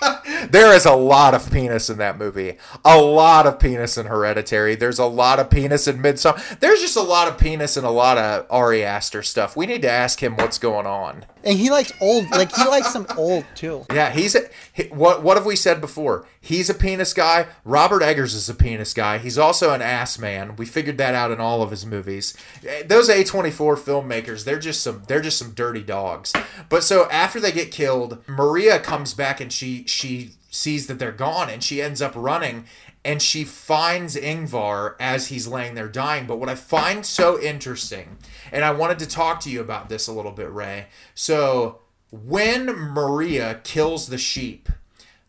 [0.50, 2.56] there is a lot of penis in that movie.
[2.84, 4.74] A lot of penis in Hereditary.
[4.74, 6.58] There's a lot of penis in Midsommar.
[6.60, 9.56] There's just a lot of penis and a lot of Ari Aster stuff.
[9.56, 11.24] We need to ask him what's going on.
[11.44, 13.86] And he likes old, like he likes some old too.
[13.92, 14.40] Yeah, he's a,
[14.72, 16.26] he, what what have we said before?
[16.40, 17.46] He's a penis guy.
[17.64, 19.18] Robert Eggers is a penis guy.
[19.18, 20.56] He's also an ass man.
[20.56, 22.36] We figured that out in all of his movies.
[22.66, 26.32] Eh, Those A24 filmmakers, they're just some they're just some dirty dogs.
[26.68, 31.12] But so after they get killed, Maria comes back and she she sees that they're
[31.12, 32.64] gone and she ends up running
[33.04, 36.26] and she finds Ingvar as he's laying there dying.
[36.26, 38.18] But what I find so interesting,
[38.50, 40.88] and I wanted to talk to you about this a little bit, Rey.
[41.14, 41.80] So
[42.10, 44.68] when Maria kills the sheep,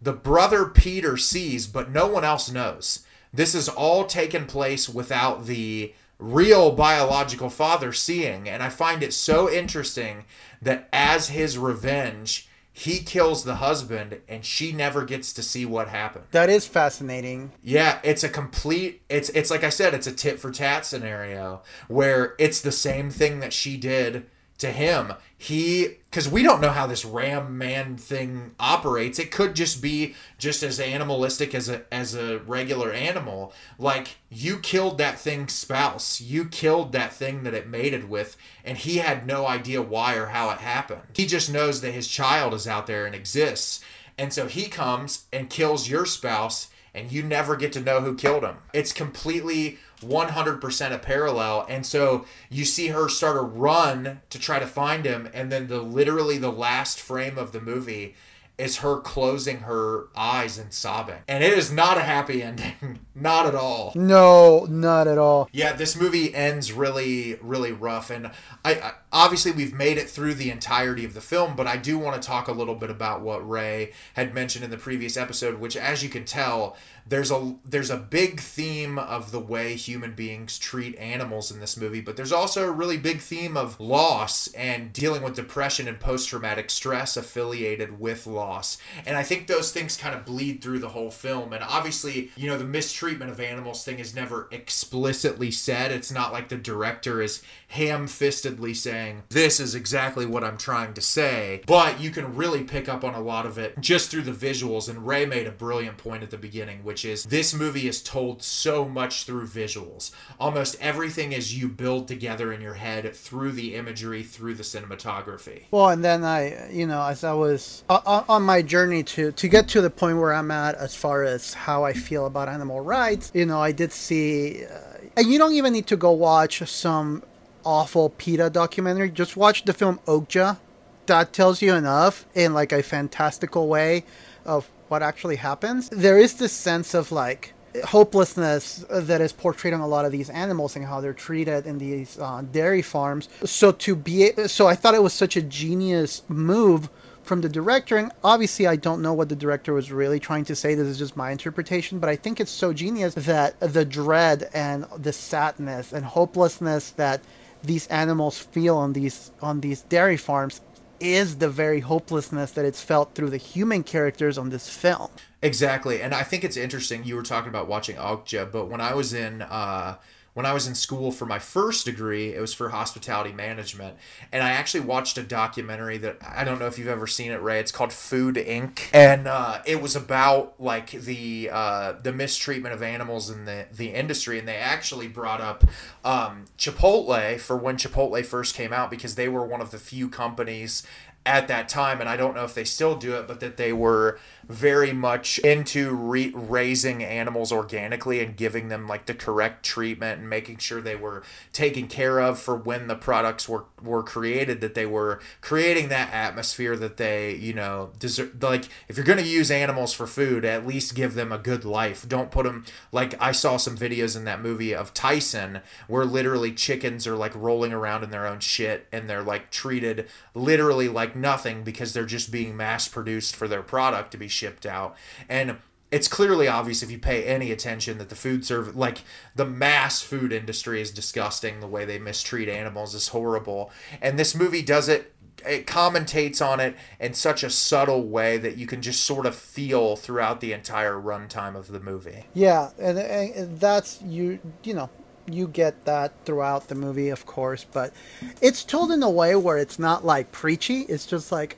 [0.02, 3.06] the brother Peter sees, but no one else knows.
[3.34, 8.50] This is all taken place without the real biological father seeing.
[8.50, 10.26] And I find it so interesting
[10.62, 12.48] that as his revenge,
[12.78, 16.26] he kills the husband and she never gets to see what happened.
[16.30, 17.52] That is fascinating.
[17.64, 21.64] Yeah, it's a complete it's it's like I said, it's a tit for tat scenario
[21.88, 24.28] where it's the same thing that she did
[24.60, 25.14] to him.
[25.36, 29.20] He cuz we don't know how this ram man thing operates.
[29.20, 33.54] It could just be just as animalistic as a as a regular animal.
[33.78, 36.20] Like you killed that thing's spouse.
[36.20, 40.28] You killed that thing that it mated with and he had no idea why or
[40.28, 41.04] how it happened.
[41.14, 43.82] He just knows that his child is out there and exists.
[44.18, 48.16] And so he comes and kills your spouse and you never get to know who
[48.16, 48.58] killed him.
[48.74, 51.66] It's completely 100% a parallel.
[51.70, 55.68] And so you see her start a run to try to find him and then
[55.68, 58.16] the literally the last frame of the movie
[58.58, 61.20] is her closing her eyes and sobbing.
[61.28, 63.00] And it is not a happy ending.
[63.20, 63.94] Not at all.
[63.96, 65.50] No, not at all.
[65.52, 68.28] Yeah, this movie ends really, really rough, and
[68.64, 71.98] I, I obviously we've made it through the entirety of the film, but I do
[71.98, 75.60] want to talk a little bit about what Rey had mentioned in the previous episode,
[75.60, 80.14] which, as you can tell, there's a there's a big theme of the way human
[80.14, 84.48] beings treat animals in this movie, but there's also a really big theme of loss
[84.50, 89.72] and dealing with depression and post traumatic stress affiliated with loss, and I think those
[89.72, 93.40] things kind of bleed through the whole film, and obviously, you know, the mistreatment of
[93.40, 95.92] animals thing is never explicitly said.
[95.92, 101.02] It's not like the director is ham-fistedly saying this is exactly what I'm trying to
[101.02, 104.32] say, but you can really pick up on a lot of it just through the
[104.32, 104.90] visuals.
[104.90, 108.44] And Rey made a brilliant point at the beginning, which is this movie is told
[108.44, 110.12] so much through visuals.
[110.40, 115.64] Almost everything is you build together in your head through the imagery, through the cinematography.
[115.72, 119.48] Well, and then I, you know, as I was on, on my journey to to
[119.48, 122.82] get to the point where I'm at as far as how I feel about animal
[122.82, 122.97] rights,
[123.34, 127.24] you know, I did see, uh, and you don't even need to go watch some
[127.64, 129.10] awful PETA documentary.
[129.10, 130.58] Just watch the film Okja.
[131.06, 134.04] That tells you enough in like a fantastical way
[134.46, 135.90] of what actually happens.
[135.90, 137.54] There is this sense of like
[137.86, 141.78] hopelessness that is portrayed on a lot of these animals and how they're treated in
[141.78, 143.30] these uh, dairy farms.
[143.46, 146.90] So to be, so I thought it was such a genius move
[147.28, 147.98] from the director.
[147.98, 150.76] And obviously, I don't know what the director was really trying to say.
[150.76, 154.86] This is just my interpretation, but I think it's so genius that the dread and
[154.98, 157.22] the sadness and hopelessness that
[157.64, 160.62] these animals feel on these on these dairy farms
[161.00, 165.10] is the very hopelessness that it's felt through the human characters on this film.
[165.42, 167.04] Exactly, and I think it's interesting.
[167.04, 169.98] You were talking about watching Okja, but when I was in uh,
[170.38, 173.98] when I was in school for my first degree, it was for hospitality management,
[174.32, 177.42] and I actually watched a documentary that I don't know if you've ever seen it,
[177.42, 177.60] Rey.
[177.60, 178.82] It's called Food Inc.
[178.94, 183.88] and uh, it was about like the uh, the mistreatment of animals in the the
[183.88, 185.64] industry, and they actually brought up
[186.06, 190.08] um, Chipotle for when Chipotle first came out because they were one of the few
[190.08, 190.84] companies
[191.28, 193.74] at that time, and I don't know if they still do it, but that they
[193.74, 194.18] were
[194.48, 200.30] very much into re- raising animals organically and giving them like the correct treatment and
[200.30, 204.74] making sure they were taken care of for when the products were were created that
[204.74, 209.24] they were creating that atmosphere that they you know deserve like if you're going to
[209.28, 212.08] use animals for food at least give them a good life.
[212.08, 216.54] Don't put them like I saw some videos in that movie of Tyson where literally
[216.54, 221.16] chickens are like rolling around in their own shit and they're like treated literally like
[221.16, 224.96] nothing because they're just being mass produced for their product to be shipped out.
[225.28, 225.58] And
[225.90, 229.04] it's clearly obvious if you pay any attention that the food service, like
[229.36, 231.60] the mass food industry, is disgusting.
[231.60, 233.72] The way they mistreat animals is horrible.
[234.02, 235.14] And this movie does it
[235.46, 239.36] it commentates on it in such a subtle way that you can just sort of
[239.36, 242.26] feel throughout the entire runtime of the movie.
[242.34, 244.40] Yeah, and, and that's you.
[244.64, 244.90] You know,
[245.30, 247.94] you get that throughout the movie, of course, but
[248.42, 250.82] it's told in a way where it's not like preachy.
[250.82, 251.58] It's just like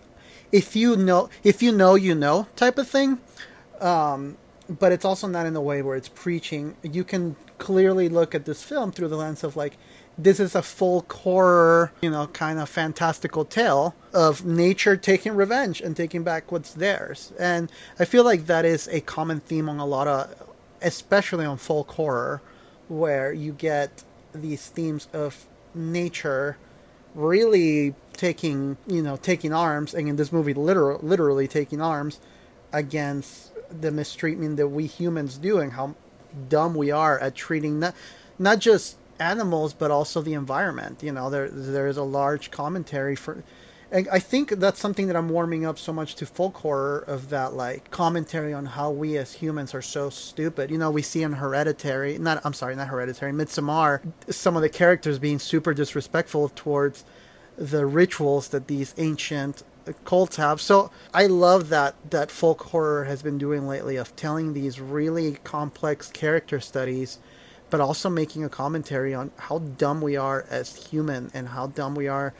[0.51, 3.19] if you know, if you know, you know, type of thing.
[3.79, 4.37] Um,
[4.69, 6.75] but it's also not in a way where it's preaching.
[6.83, 9.77] You can clearly look at this film through the lens of like
[10.17, 15.79] this is a folk horror, you know, kind of fantastical tale of nature taking revenge
[15.81, 17.31] and taking back what's theirs.
[17.39, 20.49] And I feel like that is a common theme on a lot of,
[20.81, 22.41] especially on folk horror,
[22.89, 26.57] where you get these themes of nature
[27.15, 32.19] really taking, you know, taking arms, and in this movie, literal, literally taking arms
[32.73, 33.51] against
[33.81, 35.95] the mistreatment that we humans do and how
[36.47, 37.95] dumb we are at treating not,
[38.37, 41.03] not just animals but also the environment.
[41.03, 43.43] You know, there there is a large commentary for.
[43.91, 47.29] And I think that's something that I'm warming up so much to folk horror of
[47.29, 50.69] that like commentary on how we as humans are so stupid.
[50.69, 54.69] You know, we see in Hereditary, not I'm sorry, not Hereditary, Midsommar, some of the
[54.69, 57.03] characters being super disrespectful towards
[57.57, 59.63] the rituals that these ancient
[60.05, 60.61] cults have.
[60.61, 65.39] So I love that that folk horror has been doing lately of telling these really
[65.43, 67.17] complex character studies
[67.69, 71.95] but also making a commentary on how dumb we are as human and how dumb
[71.95, 72.33] we are,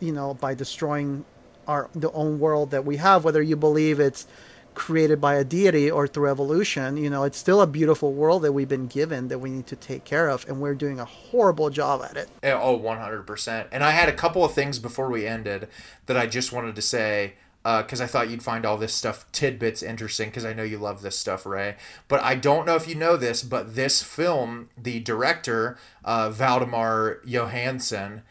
[0.00, 1.24] you know, by destroying
[1.66, 3.24] our the own world that we have.
[3.24, 4.26] Whether you believe it's
[4.74, 8.52] created by a deity or through evolution, you know, it's still a beautiful world that
[8.52, 11.68] we've been given that we need to take care of, and we're doing a horrible
[11.68, 12.28] job at it.
[12.44, 13.66] Oh, 100%.
[13.72, 15.68] And I had a couple of things before we ended
[16.06, 17.34] that I just wanted to say
[17.64, 20.78] because uh, I thought you'd find all this stuff tidbits interesting because I know you
[20.78, 21.76] love this stuff, Rey.
[22.06, 27.22] But I don't know if you know this, but this film, the director uh, Valdimar
[27.26, 28.22] Jóhannsson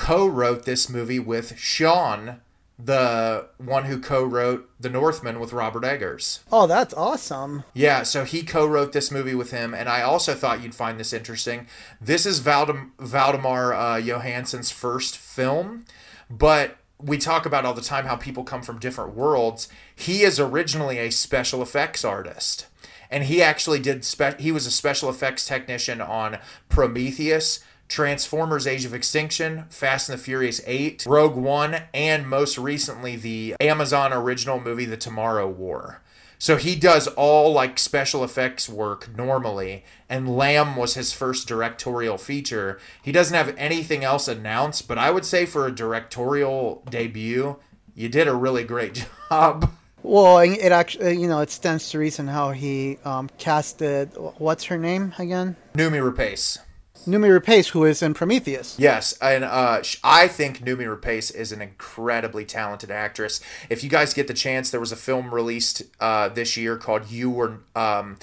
[0.00, 2.40] co-wrote this movie with Sean,
[2.78, 6.40] the one who co-wrote The Northman with Robert Eggers.
[6.50, 7.64] Oh, that's awesome.
[7.74, 11.12] Yeah, so he co-wrote this movie with him, and I also thought you'd find this
[11.12, 11.66] interesting.
[12.00, 15.84] This is Valdem- Valdimar uh, Jóhannsson's first film,
[16.30, 19.68] but we talk about all the time how people come from different worlds.
[19.94, 22.68] He is originally a special effects artist.
[23.10, 26.38] And he actually did spe- he was a special effects technician on
[26.70, 33.16] Prometheus, Transformers Age of Extinction, Fast and the Furious 8, Rogue One, and most recently
[33.16, 36.00] the Amazon original movie The Tomorrow War.
[36.38, 42.16] So he does all like special effects work normally, and Lamb was his first directorial
[42.16, 42.78] feature.
[43.02, 47.56] He doesn't have anything else announced, but I would say for a directorial debut,
[47.96, 49.70] you did a really great job.
[50.04, 54.12] Well, it actually, you know, it stands to reason how he um, casted.
[54.38, 55.56] What's her name again?
[55.74, 56.58] Noomi Rapace.
[57.06, 58.76] Noomi Rapace, who is in Prometheus.
[58.78, 63.40] Yes, and uh, I think Noomi Rapace is an incredibly talented actress.
[63.68, 67.10] If you guys get the chance, there was a film released uh, this year called
[67.10, 68.18] "You Were." Um,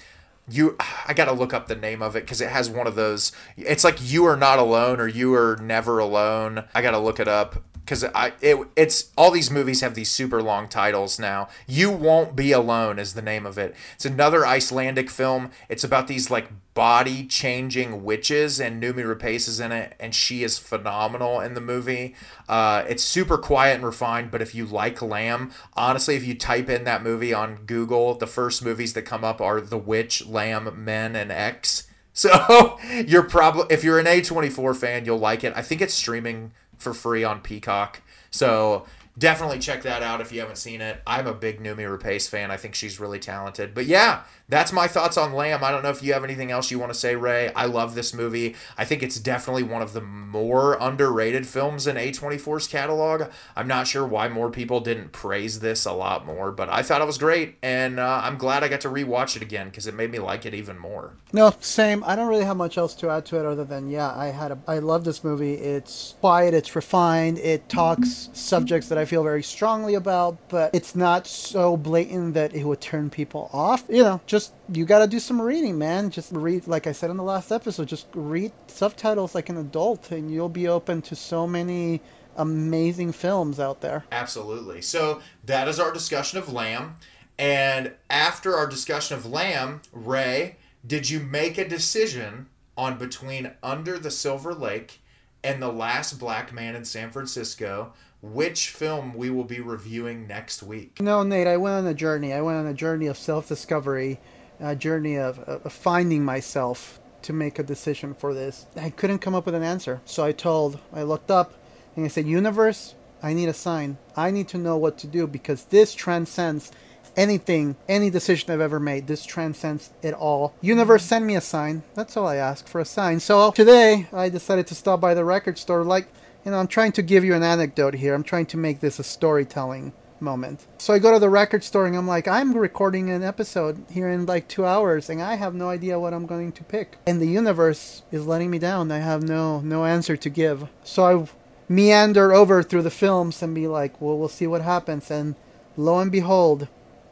[0.49, 3.33] you i gotta look up the name of it because it has one of those
[3.57, 7.27] it's like you are not alone or you are never alone i gotta look it
[7.27, 11.47] up because I it, it's all these movies have these super long titles now.
[11.67, 13.73] You won't be alone is the name of it.
[13.95, 15.51] It's another Icelandic film.
[15.69, 20.43] It's about these like body changing witches, and Noomi Rapace is in it, and she
[20.43, 22.13] is phenomenal in the movie.
[22.47, 26.69] Uh, it's super quiet and refined, but if you like Lamb, honestly, if you type
[26.69, 30.71] in that movie on Google, the first movies that come up are The Witch, Lamb,
[30.85, 31.83] Men, and X.
[32.17, 35.53] So you're probably if you're an A24 fan, you'll like it.
[35.55, 38.01] I think it's streaming for free on Peacock.
[38.31, 41.01] So definitely check that out if you haven't seen it.
[41.07, 42.51] I'm a big Noomi Rapace fan.
[42.51, 43.73] I think she's really talented.
[43.73, 45.63] But yeah, that's my thoughts on Lamb.
[45.63, 47.51] I don't know if you have anything else you want to say, Rey.
[47.53, 48.55] I love this movie.
[48.77, 53.23] I think it's definitely one of the more underrated films in A24's catalog.
[53.55, 57.01] I'm not sure why more people didn't praise this a lot more, but I thought
[57.01, 59.95] it was great, and uh, I'm glad I got to rewatch it again because it
[59.95, 61.13] made me like it even more.
[61.33, 62.03] No, same.
[62.05, 64.51] I don't really have much else to add to it other than yeah, I had
[64.51, 65.55] a, I love this movie.
[65.55, 70.95] It's quiet, it's refined, it talks subjects that I feel very strongly about, but it's
[70.95, 73.83] not so blatant that it would turn people off.
[73.89, 76.09] You know, just you got to do some reading, man.
[76.11, 80.11] Just read, like I said in the last episode, just read subtitles like an adult,
[80.11, 82.01] and you'll be open to so many
[82.35, 84.05] amazing films out there.
[84.11, 84.81] Absolutely.
[84.81, 86.97] So that is our discussion of Lamb.
[87.39, 92.47] And after our discussion of Lamb, Rey, did you make a decision
[92.77, 95.01] on between Under the Silver Lake
[95.43, 97.93] and The Last Black Man in San Francisco?
[98.21, 100.99] Which film we will be reviewing next week.
[101.01, 102.33] No, Nate, I went on a journey.
[102.33, 104.19] I went on a journey of self discovery,
[104.59, 108.65] a journey of, of finding myself to make a decision for this.
[108.75, 110.01] I couldn't come up with an answer.
[110.05, 111.53] So I told, I looked up
[111.95, 113.97] and I said, Universe, I need a sign.
[114.15, 116.71] I need to know what to do because this transcends
[117.15, 119.07] anything, any decision I've ever made.
[119.07, 120.53] This transcends it all.
[120.61, 121.83] Universe, send me a sign.
[121.95, 123.19] That's all I ask for a sign.
[123.19, 125.83] So today I decided to stop by the record store.
[125.83, 126.07] Like,
[126.47, 128.13] you know, I'm trying to give you an anecdote here.
[128.13, 129.91] I'm trying to make this a storytelling
[130.21, 130.65] moment.
[130.77, 134.07] So I go to the record store and I'm like, I'm recording an episode here
[134.07, 136.99] in like two hours and I have no idea what I'm going to pick.
[137.05, 138.93] And the universe is letting me down.
[138.93, 140.69] I have no no answer to give.
[140.85, 141.27] So I
[141.67, 145.11] meander over through the films and be like, well, we'll see what happens.
[145.11, 145.35] And
[145.75, 146.69] lo and behold,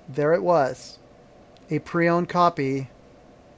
[0.08, 0.98] there it was,
[1.70, 2.90] a pre-owned copy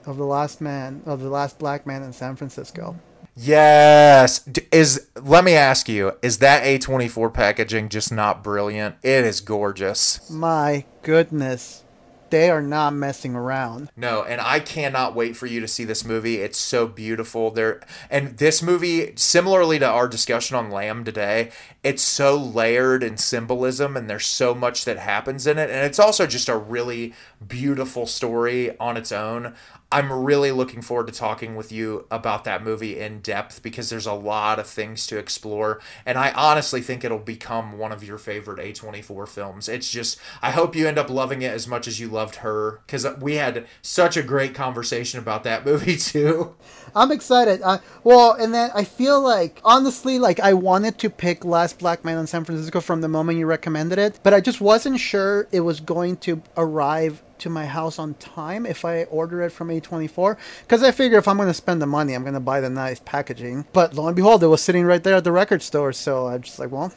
[0.07, 2.95] of the Last Man of the Last Black Man in San Francisco.
[3.37, 4.47] Yes.
[4.71, 8.95] Is let me ask you, is that A24 packaging just not brilliant?
[9.03, 10.27] It is gorgeous.
[10.29, 11.83] My goodness,
[12.31, 13.89] they are not messing around.
[13.95, 16.37] No, and I cannot wait for you to see this movie.
[16.37, 17.51] It's so beautiful.
[17.51, 21.51] There and this movie, similarly to our discussion on Lamb today,
[21.83, 25.69] it's so layered in symbolism and there's so much that happens in it.
[25.69, 27.13] And it's also just a really
[27.45, 29.53] beautiful story on its own.
[29.89, 34.05] I'm really looking forward to talking with you about that movie in depth because there's
[34.05, 35.79] a lot of things to explore.
[36.05, 39.69] And I honestly think it'll become one of your favorite A24 films.
[39.69, 42.81] It's just, I hope you end up loving it as much as you loved her
[42.85, 46.55] because we had such a great conversation about that movie too.
[46.93, 47.61] I'm excited.
[47.61, 52.03] Uh, well, and then I feel like, honestly, like I wanted to pick Last Black
[52.03, 55.47] Man in San Francisco from the moment you recommended it, but I just wasn't sure
[55.53, 59.69] it was going to arrive to my house on time if I order it from
[59.69, 60.37] A24.
[60.61, 62.69] Because I figure if I'm going to spend the money, I'm going to buy the
[62.69, 63.65] nice packaging.
[63.73, 65.93] But lo and behold, it was sitting right there at the record store.
[65.93, 66.93] So I'm just like, well,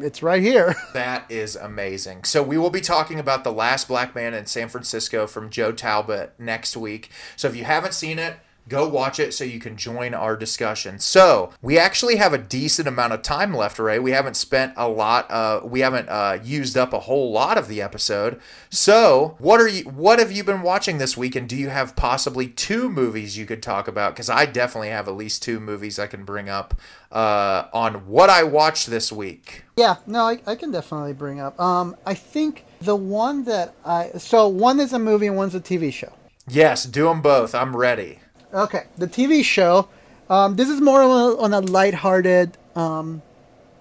[0.00, 0.74] it's right here.
[0.92, 2.24] That is amazing.
[2.24, 5.72] So we will be talking about The Last Black Man in San Francisco from Joe
[5.72, 7.10] Talbot next week.
[7.36, 8.36] So if you haven't seen it,
[8.70, 10.98] go watch it so you can join our discussion.
[10.98, 13.98] So we actually have a decent amount of time left, Rey.
[13.98, 15.30] We haven't spent a lot.
[15.30, 18.40] Uh, we haven't uh, used up a whole lot of the episode.
[18.70, 19.84] So what are you?
[19.84, 21.36] What have you been watching this week?
[21.36, 24.14] And do you have possibly two movies you could talk about?
[24.14, 26.74] Because I definitely have at least two movies I can bring up
[27.10, 29.64] uh, on what I watched this week.
[29.76, 31.58] Yeah, no, I, I can definitely bring up.
[31.60, 35.60] Um, I think the one that I so one is a movie and one's a
[35.60, 36.12] TV show.
[36.48, 37.54] Yes, do them both.
[37.54, 38.20] I'm ready.
[38.52, 39.88] Okay, the TV show.
[40.28, 43.22] Um, this is more on a, on a lighthearted, um,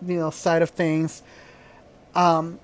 [0.05, 1.23] you know, side of things.
[2.13, 2.59] Um,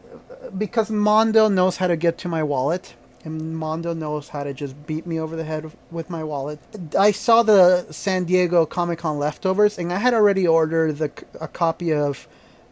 [0.55, 2.93] because Mondo knows how to get to my wallet,
[3.23, 6.59] and Mondo knows how to just beat me over the head with my wallet.
[6.97, 11.47] I saw the San Diego Comic Con leftovers, and I had already ordered the a
[11.47, 12.27] copy of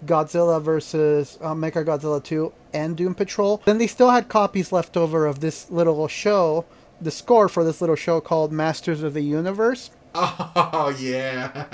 [0.06, 3.62] Godzilla versus uh, Mecha Godzilla 2 and Doom Patrol.
[3.66, 6.66] Then they still had copies left over of this little show,
[7.04, 9.92] the score for this little show called Masters of the Universe.
[10.16, 11.66] Oh yeah.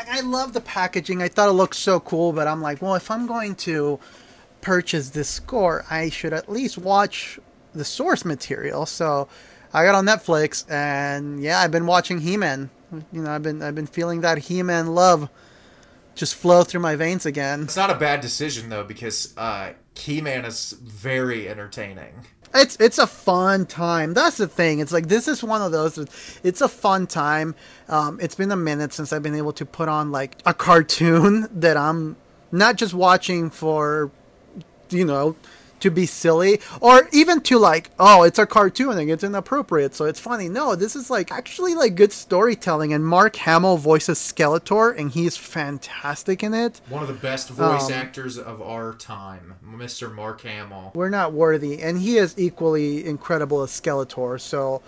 [0.00, 1.22] I love the packaging.
[1.22, 3.98] I thought it looked so cool, but I'm like, well, if I'm going to
[4.60, 7.38] purchase this score, I should at least watch
[7.74, 8.86] the source material.
[8.86, 9.28] So
[9.72, 12.70] I got on Netflix, and yeah, I've been watching He-Man.
[13.12, 15.28] You know, I've been I've been feeling that He-Man love
[16.14, 17.62] just flow through my veins again.
[17.62, 22.26] It's not a bad decision though because uh, He-Man is very entertaining.
[22.54, 24.14] It's it's a fun time.
[24.14, 24.80] That's the thing.
[24.80, 25.98] It's like this is one of those.
[26.42, 27.54] It's a fun time.
[27.88, 31.48] Um, it's been a minute since I've been able to put on like a cartoon
[31.60, 32.16] that I'm
[32.50, 34.10] not just watching for,
[34.90, 35.36] you know,
[35.80, 40.04] to be silly or even to like, oh, it's a cartoon and it's inappropriate, so
[40.04, 40.48] it's funny.
[40.48, 42.92] No, this is like actually like good storytelling.
[42.92, 46.80] And Mark Hamill voices Skeletor, and he's fantastic in it.
[46.88, 50.12] One of the best voice Um, actors of our time, Mr.
[50.12, 50.92] Mark Hamill.
[50.94, 54.82] we're not worthy and he is equally incredible as skeletor so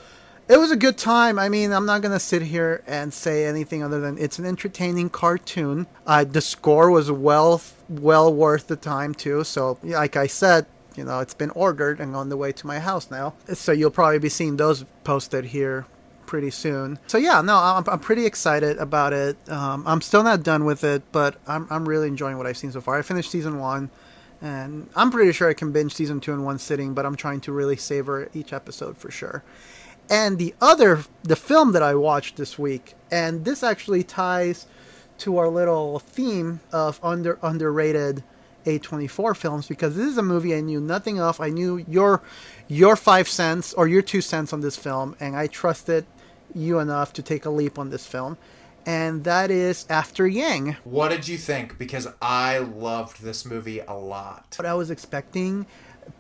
[0.49, 3.45] it was a good time i mean i'm not going to sit here and say
[3.47, 8.77] anything other than it's an entertaining cartoon uh, the score was well well worth the
[8.77, 10.67] time too so like i said
[10.97, 13.91] you know it's been ordered and on the way to my house now so you'll
[13.91, 15.87] probably be seeing those posted here
[16.31, 16.97] pretty soon.
[17.09, 19.37] So yeah, no, I'm, I'm pretty excited about it.
[19.51, 22.71] Um, I'm still not done with it, but I'm, I'm really enjoying what I've seen
[22.71, 22.97] so far.
[22.97, 23.91] I finished season one,
[24.41, 27.41] and I'm pretty sure I can binge season two in one sitting, but I'm trying
[27.41, 29.43] to really savor each episode for sure.
[30.09, 34.67] And the other, the film that I watched this week, and this actually ties
[35.19, 38.23] to our little theme of under underrated
[38.65, 41.41] A24 films because this is a movie I knew nothing of.
[41.41, 42.23] I knew your
[42.69, 46.07] your five cents or your two cents on this film, and I trusted
[46.55, 48.37] you enough to take a leap on this film.
[48.87, 50.77] And that is After Yang.
[50.85, 51.79] What did you think?
[51.79, 54.55] Because I loved this movie a lot.
[54.59, 55.67] What I was expecting,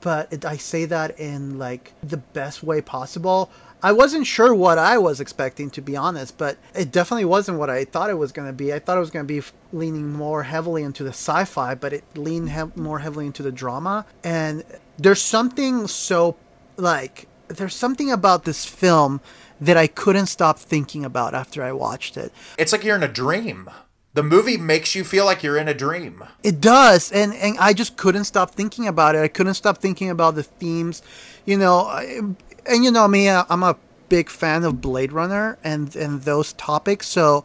[0.00, 3.50] but it, I say that in like the best way possible.
[3.82, 7.70] I wasn't sure what I was expecting, to be honest, but it definitely wasn't what
[7.70, 8.72] I thought it was going to be.
[8.72, 11.92] I thought it was going to be leaning more heavily into the sci fi, but
[11.92, 14.04] it leaned he- more heavily into the drama.
[14.22, 14.64] And
[14.98, 16.36] there's something so,
[16.76, 19.20] like, there's something about this film
[19.60, 22.32] that I couldn't stop thinking about after I watched it.
[22.58, 23.68] It's like you're in a dream.
[24.12, 26.24] The movie makes you feel like you're in a dream.
[26.42, 29.20] It does, and and I just couldn't stop thinking about it.
[29.20, 31.00] I couldn't stop thinking about the themes,
[31.44, 32.34] you know.
[32.70, 33.76] And you know me, I'm a
[34.08, 37.08] big fan of Blade Runner and and those topics.
[37.08, 37.44] So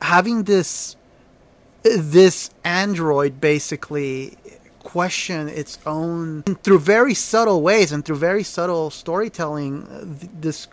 [0.00, 0.94] having this
[1.82, 4.36] this android basically
[4.84, 9.84] question its own through very subtle ways and through very subtle storytelling,
[10.40, 10.68] this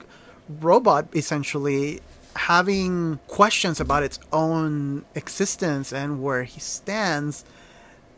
[0.61, 1.99] robot essentially
[2.35, 7.43] having questions about its own existence and where he stands.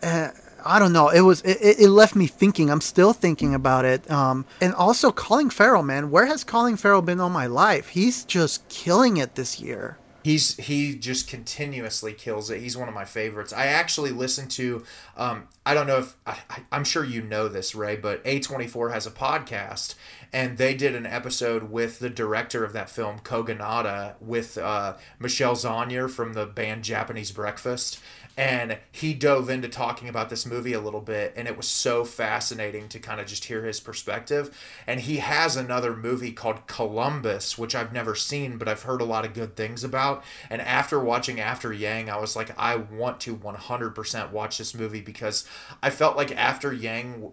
[0.04, 0.32] Uh,
[0.66, 1.10] I don't know.
[1.10, 2.70] It was it, it left me thinking.
[2.70, 4.10] I'm still thinking about it.
[4.10, 7.90] Um, and also Colin Farrell, man, where has Colin Farrell been all my life?
[7.90, 9.98] He's just killing it this year.
[10.24, 12.60] He's he just continuously kills it.
[12.60, 13.54] He's one of my favorites.
[13.54, 14.84] I actually listened to.
[15.16, 16.40] Um, I don't know if I,
[16.72, 19.94] I'm sure you know this, Rey, but A24 has a podcast,
[20.34, 25.56] and they did an episode with the director of that film, Kogonada, with uh, Michelle
[25.56, 28.00] Zauner from the band Japanese Breakfast,
[28.38, 32.04] and he dove into talking about this movie a little bit and it was so
[32.04, 34.58] fascinating to kind of just hear his perspective.
[34.86, 39.06] And he has another movie called columbus which i've never seen but i've heard a
[39.06, 40.24] lot of good things about.
[40.50, 45.02] And after watching after yang i was like i want to 100% watch this movie
[45.02, 45.48] because
[45.82, 47.32] i felt like after yang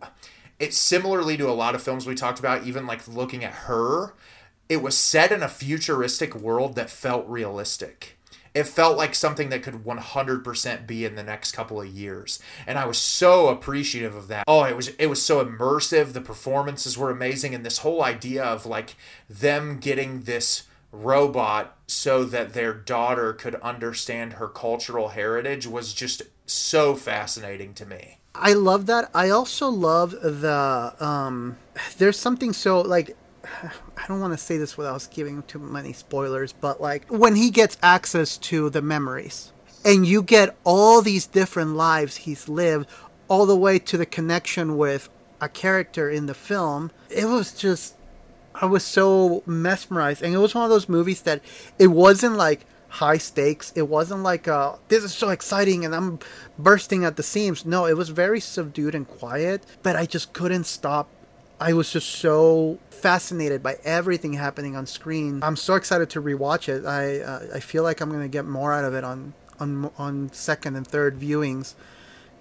[0.58, 4.14] it's similarly to a lot of films we talked about even like looking at her
[4.68, 8.11] it was set in a futuristic world that felt realistic
[8.54, 12.38] it felt like something that could 100% be in the next couple of years.
[12.66, 14.44] And i was so appreciative of that.
[14.46, 16.12] Oh it was it was so immersive.
[16.12, 17.54] The performances were amazing.
[17.54, 18.96] And this whole idea of like
[19.28, 26.22] them getting this robot so that their daughter could understand her cultural heritage was just
[26.44, 28.18] so fascinating to me.
[28.34, 29.10] I love that.
[29.14, 31.56] I also love the um
[31.96, 33.16] there's something so like
[33.62, 37.50] I don't want to say this without giving too many spoilers, but like when he
[37.50, 39.52] gets access to the memories
[39.84, 42.88] and you get all these different lives he's lived
[43.28, 45.08] all the way to the connection with
[45.40, 47.94] a character in the film, it was just
[48.54, 51.40] I was so mesmerized and it was one of those movies that
[51.78, 53.72] it wasn't like high stakes.
[53.74, 56.18] It wasn't like uh this is so exciting and I'm
[56.58, 57.64] bursting at the seams.
[57.64, 61.08] No, it was very subdued and quiet, but I just couldn't stop
[61.62, 65.40] I was just so fascinated by everything happening on screen.
[65.44, 66.84] I'm so excited to rewatch it.
[66.84, 70.32] I uh, I feel like I'm gonna get more out of it on on on
[70.32, 71.74] second and third viewings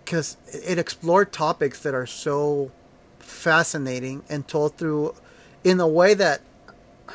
[0.04, 2.72] because it explored topics that are so
[3.20, 5.14] fascinating and told through
[5.64, 6.42] in a way that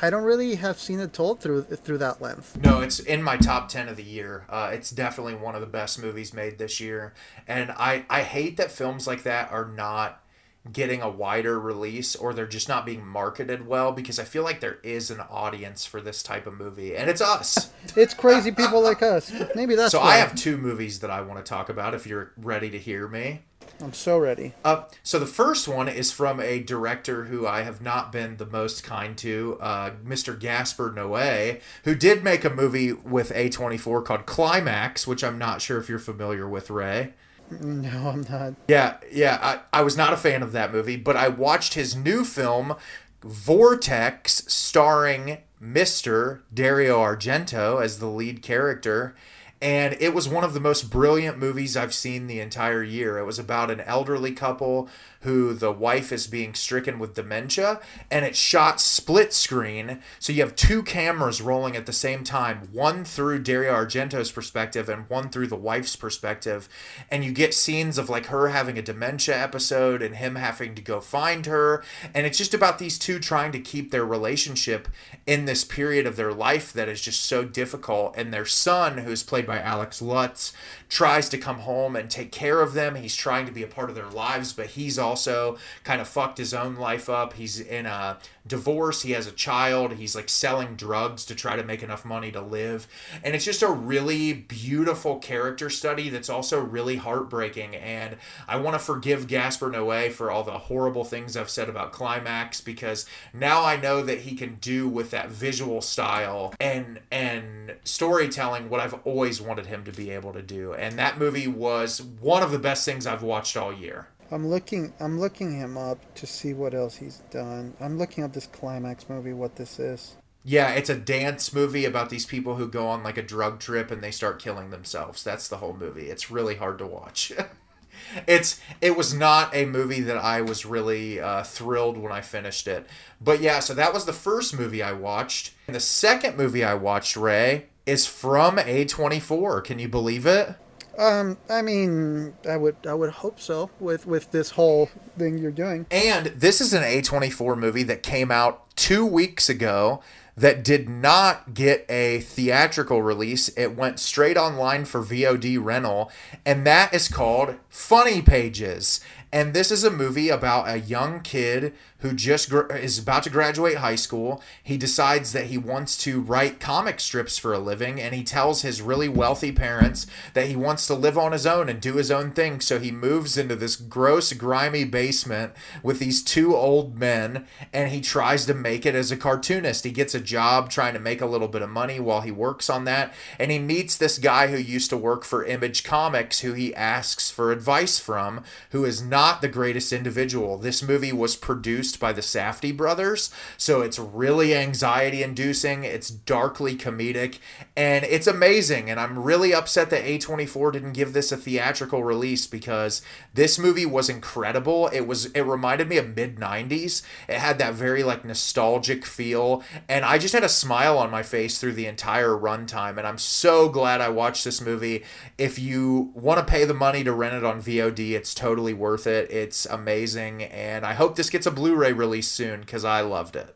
[0.01, 2.53] I don't really have seen it told through through that lens.
[2.63, 4.45] No, it's in my top ten of the year.
[4.47, 7.13] Uh, it's definitely one of the best movies made this year,
[7.49, 10.23] and I I hate that films like that are not
[10.71, 14.59] getting a wider release or they're just not being marketed well because I feel like
[14.59, 17.71] there is an audience for this type of movie and it's us.
[17.95, 19.31] it's crazy people like us.
[19.55, 20.15] Maybe that's So why.
[20.15, 23.07] I have two movies that I want to talk about if you're ready to hear
[23.07, 23.41] me.
[23.79, 24.53] I'm so ready.
[24.65, 28.45] Uh, so the first one is from a director who I have not been the
[28.45, 30.39] most kind to, uh, Mr.
[30.39, 35.77] Gaspar Noé, who did make a movie with A24 called Climax, which I'm not sure
[35.77, 37.13] if you're familiar with, Rey.
[37.61, 38.55] No, I'm not.
[38.67, 39.39] Yeah, yeah.
[39.41, 42.75] I, I was not a fan of that movie, but I watched his new film,
[43.21, 46.41] Vortex, starring Mr.
[46.53, 49.15] Dario Argento as the lead character
[49.61, 53.17] and it was one of the most brilliant movies I've seen the entire year.
[53.17, 54.87] It was about an elderly couple
[55.21, 57.79] who the wife is being stricken with dementia,
[58.11, 60.01] and it's shot split screen.
[60.19, 64.89] So you have two cameras rolling at the same time, one through Dario Argento's perspective
[64.89, 66.69] and one through the wife's perspective.
[67.09, 70.81] And you get scenes of like her having a dementia episode and him having to
[70.81, 71.83] go find her.
[72.13, 74.87] And it's just about these two trying to keep their relationship
[75.25, 78.15] in this period of their life that is just so difficult.
[78.17, 80.53] And their son, who's played by Alex Lutz,
[80.89, 82.95] tries to come home and take care of them.
[82.95, 86.37] He's trying to be a part of their lives, but he's also kind of fucked
[86.37, 87.33] his own life up.
[87.33, 91.63] He's in a divorce, he has a child, he's like selling drugs to try to
[91.63, 92.87] make enough money to live.
[93.23, 97.75] And it's just a really beautiful character study that's also really heartbreaking.
[97.75, 98.17] And
[98.47, 102.61] I want to forgive Gaspar Noé for all the horrible things I've said about Climax
[102.61, 108.69] because now I know that he can do with that visual style and and storytelling
[108.69, 112.43] what I've always wanted him to be able to do and that movie was one
[112.43, 114.07] of the best things I've watched all year.
[114.31, 114.93] I'm looking.
[114.99, 117.73] I'm looking him up to see what else he's done.
[117.79, 119.33] I'm looking up this climax movie.
[119.33, 120.15] What this is?
[120.43, 123.91] Yeah, it's a dance movie about these people who go on like a drug trip
[123.91, 125.23] and they start killing themselves.
[125.23, 126.09] That's the whole movie.
[126.09, 127.33] It's really hard to watch.
[128.27, 132.67] it's it was not a movie that I was really uh, thrilled when I finished
[132.67, 132.87] it.
[133.19, 135.53] But yeah, so that was the first movie I watched.
[135.67, 139.63] And the second movie I watched, Rey, is from A24.
[139.63, 140.55] Can you believe it?
[140.97, 145.51] Um, I mean, I would, I would hope so with with this whole thing you're
[145.51, 145.85] doing.
[145.91, 150.01] And this is an A24 movie that came out two weeks ago
[150.37, 153.49] that did not get a theatrical release.
[153.49, 156.11] It went straight online for VOD rental,
[156.45, 159.01] and that is called Funny Pages.
[159.31, 163.29] And this is a movie about a young kid who just gr- is about to
[163.29, 164.41] graduate high school.
[164.61, 168.61] He decides that he wants to write comic strips for a living, and he tells
[168.61, 172.11] his really wealthy parents that he wants to live on his own and do his
[172.11, 172.61] own thing.
[172.61, 178.01] So he moves into this gross, grimy basement with these two old men, and he
[178.01, 179.83] tries to make it as a cartoonist.
[179.83, 182.69] He gets a job trying to make a little bit of money while he works
[182.69, 186.53] on that, and he meets this guy who used to work for Image Comics, who
[186.53, 190.57] he asks for advice from, who is not the greatest individual.
[190.57, 196.75] This movie was produced by the Safdie brothers, so it's really anxiety inducing, it's darkly
[196.75, 197.39] comedic,
[197.75, 198.89] and it's amazing.
[198.89, 203.01] And I'm really upset that A24 didn't give this a theatrical release because
[203.33, 204.87] this movie was incredible.
[204.87, 207.03] It was it reminded me of mid 90s.
[207.27, 211.23] It had that very like nostalgic feel, and I just had a smile on my
[211.23, 212.97] face through the entire runtime.
[212.97, 215.03] And I'm so glad I watched this movie.
[215.37, 219.07] If you want to pay the money to rent it on VOD, it's totally worth
[219.07, 219.29] it.
[219.31, 223.55] It's amazing, and I hope this gets a Blu-ray release soon because I loved it.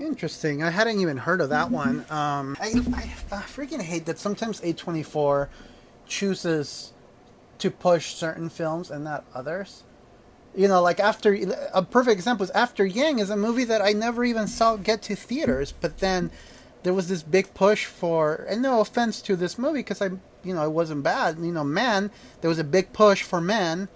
[0.00, 0.64] Interesting.
[0.64, 2.00] I hadn't even heard of that one.
[2.10, 5.48] Um, I, I, I freaking hate that sometimes A24
[6.08, 6.92] chooses
[7.58, 9.84] to push certain films and not others.
[10.56, 11.38] You know, like after
[11.72, 15.00] a perfect example is After Yang is a movie that I never even saw get
[15.02, 16.32] to theaters, but then
[16.82, 20.06] there was this big push for, and no offense to this movie because I,
[20.42, 21.38] you know, it wasn't bad.
[21.38, 22.10] You know, Man,
[22.40, 23.88] there was a big push for Men,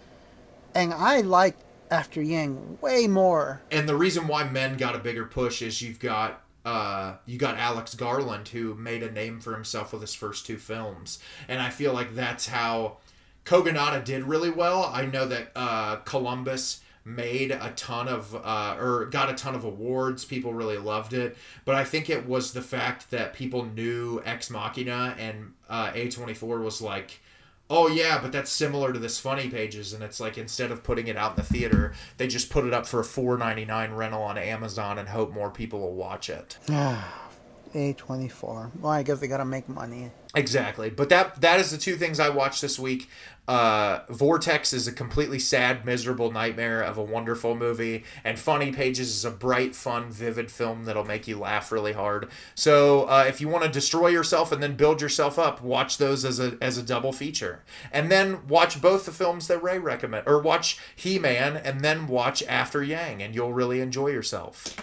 [0.76, 1.60] and I liked
[1.90, 3.62] After Yang way more.
[3.70, 7.56] And the reason why Men got a bigger push is you've got uh, you got
[7.56, 11.70] Alex Garland who made a name for himself with his first two films, and I
[11.70, 12.98] feel like that's how
[13.44, 14.90] Kogonada did really well.
[14.93, 19.65] I know that uh, Columbus made a ton of uh, or got a ton of
[19.65, 20.27] awards.
[20.27, 24.51] People really loved it, but I think it was the fact that people knew Ex
[24.51, 27.20] Machina and uh, A24 was like.
[27.70, 31.06] Oh yeah, but that's similar to this funny pages, and it's like instead of putting
[31.06, 33.92] it out in the theater, they just put it up for a four ninety nine
[33.92, 36.56] rental on Amazon and hope more people will watch it.
[36.70, 37.27] Ah.
[37.74, 38.70] A24.
[38.80, 40.10] Well, I guess they gotta make money.
[40.34, 40.90] Exactly.
[40.90, 43.08] But that that is the two things I watched this week.
[43.48, 49.08] Uh, Vortex is a completely sad, miserable nightmare of a wonderful movie, and Funny Pages
[49.08, 52.28] is a bright, fun, vivid film that'll make you laugh really hard.
[52.54, 56.26] So uh, if you want to destroy yourself and then build yourself up, watch those
[56.26, 60.28] as a as a double feature, and then watch both the films that Rey recommend,
[60.28, 64.76] or watch He Man, and then watch After Yang, and you'll really enjoy yourself.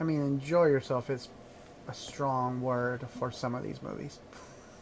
[0.00, 1.28] I mean, enjoy yourself is
[1.88, 4.20] a strong word for some of these movies.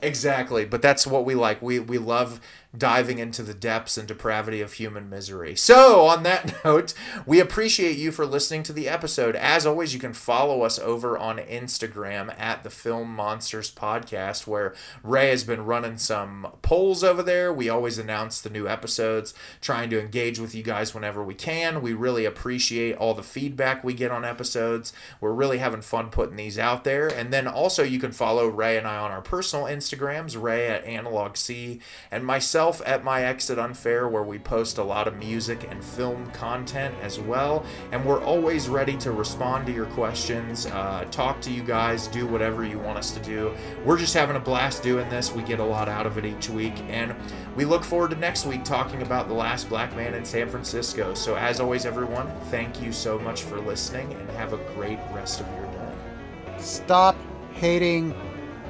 [0.03, 1.63] Exactly, but that's what we like.
[1.63, 2.41] We we love
[2.79, 5.57] diving into the depths and depravity of human misery.
[5.57, 6.95] So, on that note,
[7.25, 9.37] we appreciate you for listening to the episode.
[9.37, 14.75] As always, you can follow us over on Instagram at the Film Monsters Podcast, where
[15.03, 17.53] Rey has been running some polls over there.
[17.53, 21.81] We always announce the new episodes, trying to engage with you guys whenever we can.
[21.81, 24.93] We really appreciate all the feedback we get on episodes.
[25.21, 27.09] We're really having fun putting these out there.
[27.09, 30.85] And then also, you can follow Rey and I on our personal Instagrams, Rey at
[30.85, 31.81] Analog C,
[32.11, 32.25] and
[32.67, 36.97] myself at My Exit Unfair, where we post a lot of music and film content
[37.01, 37.65] as well.
[37.93, 42.27] And we're always ready to respond to your questions, uh, talk to you guys, do
[42.27, 43.55] whatever you want us to do.
[43.85, 45.33] We're just having a blast doing this.
[45.33, 46.75] We get a lot out of it each week.
[46.89, 47.15] And
[47.55, 51.15] we look forward to next week talking about The Last Black Man in San Francisco.
[51.15, 55.41] So, as always, everyone, thank you so much for listening and have a great rest
[55.41, 56.59] of your day.
[56.59, 57.17] Stop
[57.53, 58.13] hating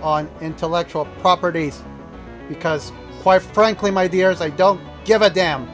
[0.03, 1.83] on intellectual properties
[2.49, 2.93] because
[3.27, 5.69] Quite frankly, my dears, I don't give a damn.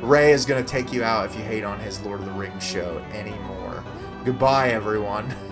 [0.00, 2.32] Rey is going to take you out if you hate on his Lord of the
[2.32, 3.84] Rings show anymore.
[4.24, 5.32] Goodbye, everyone.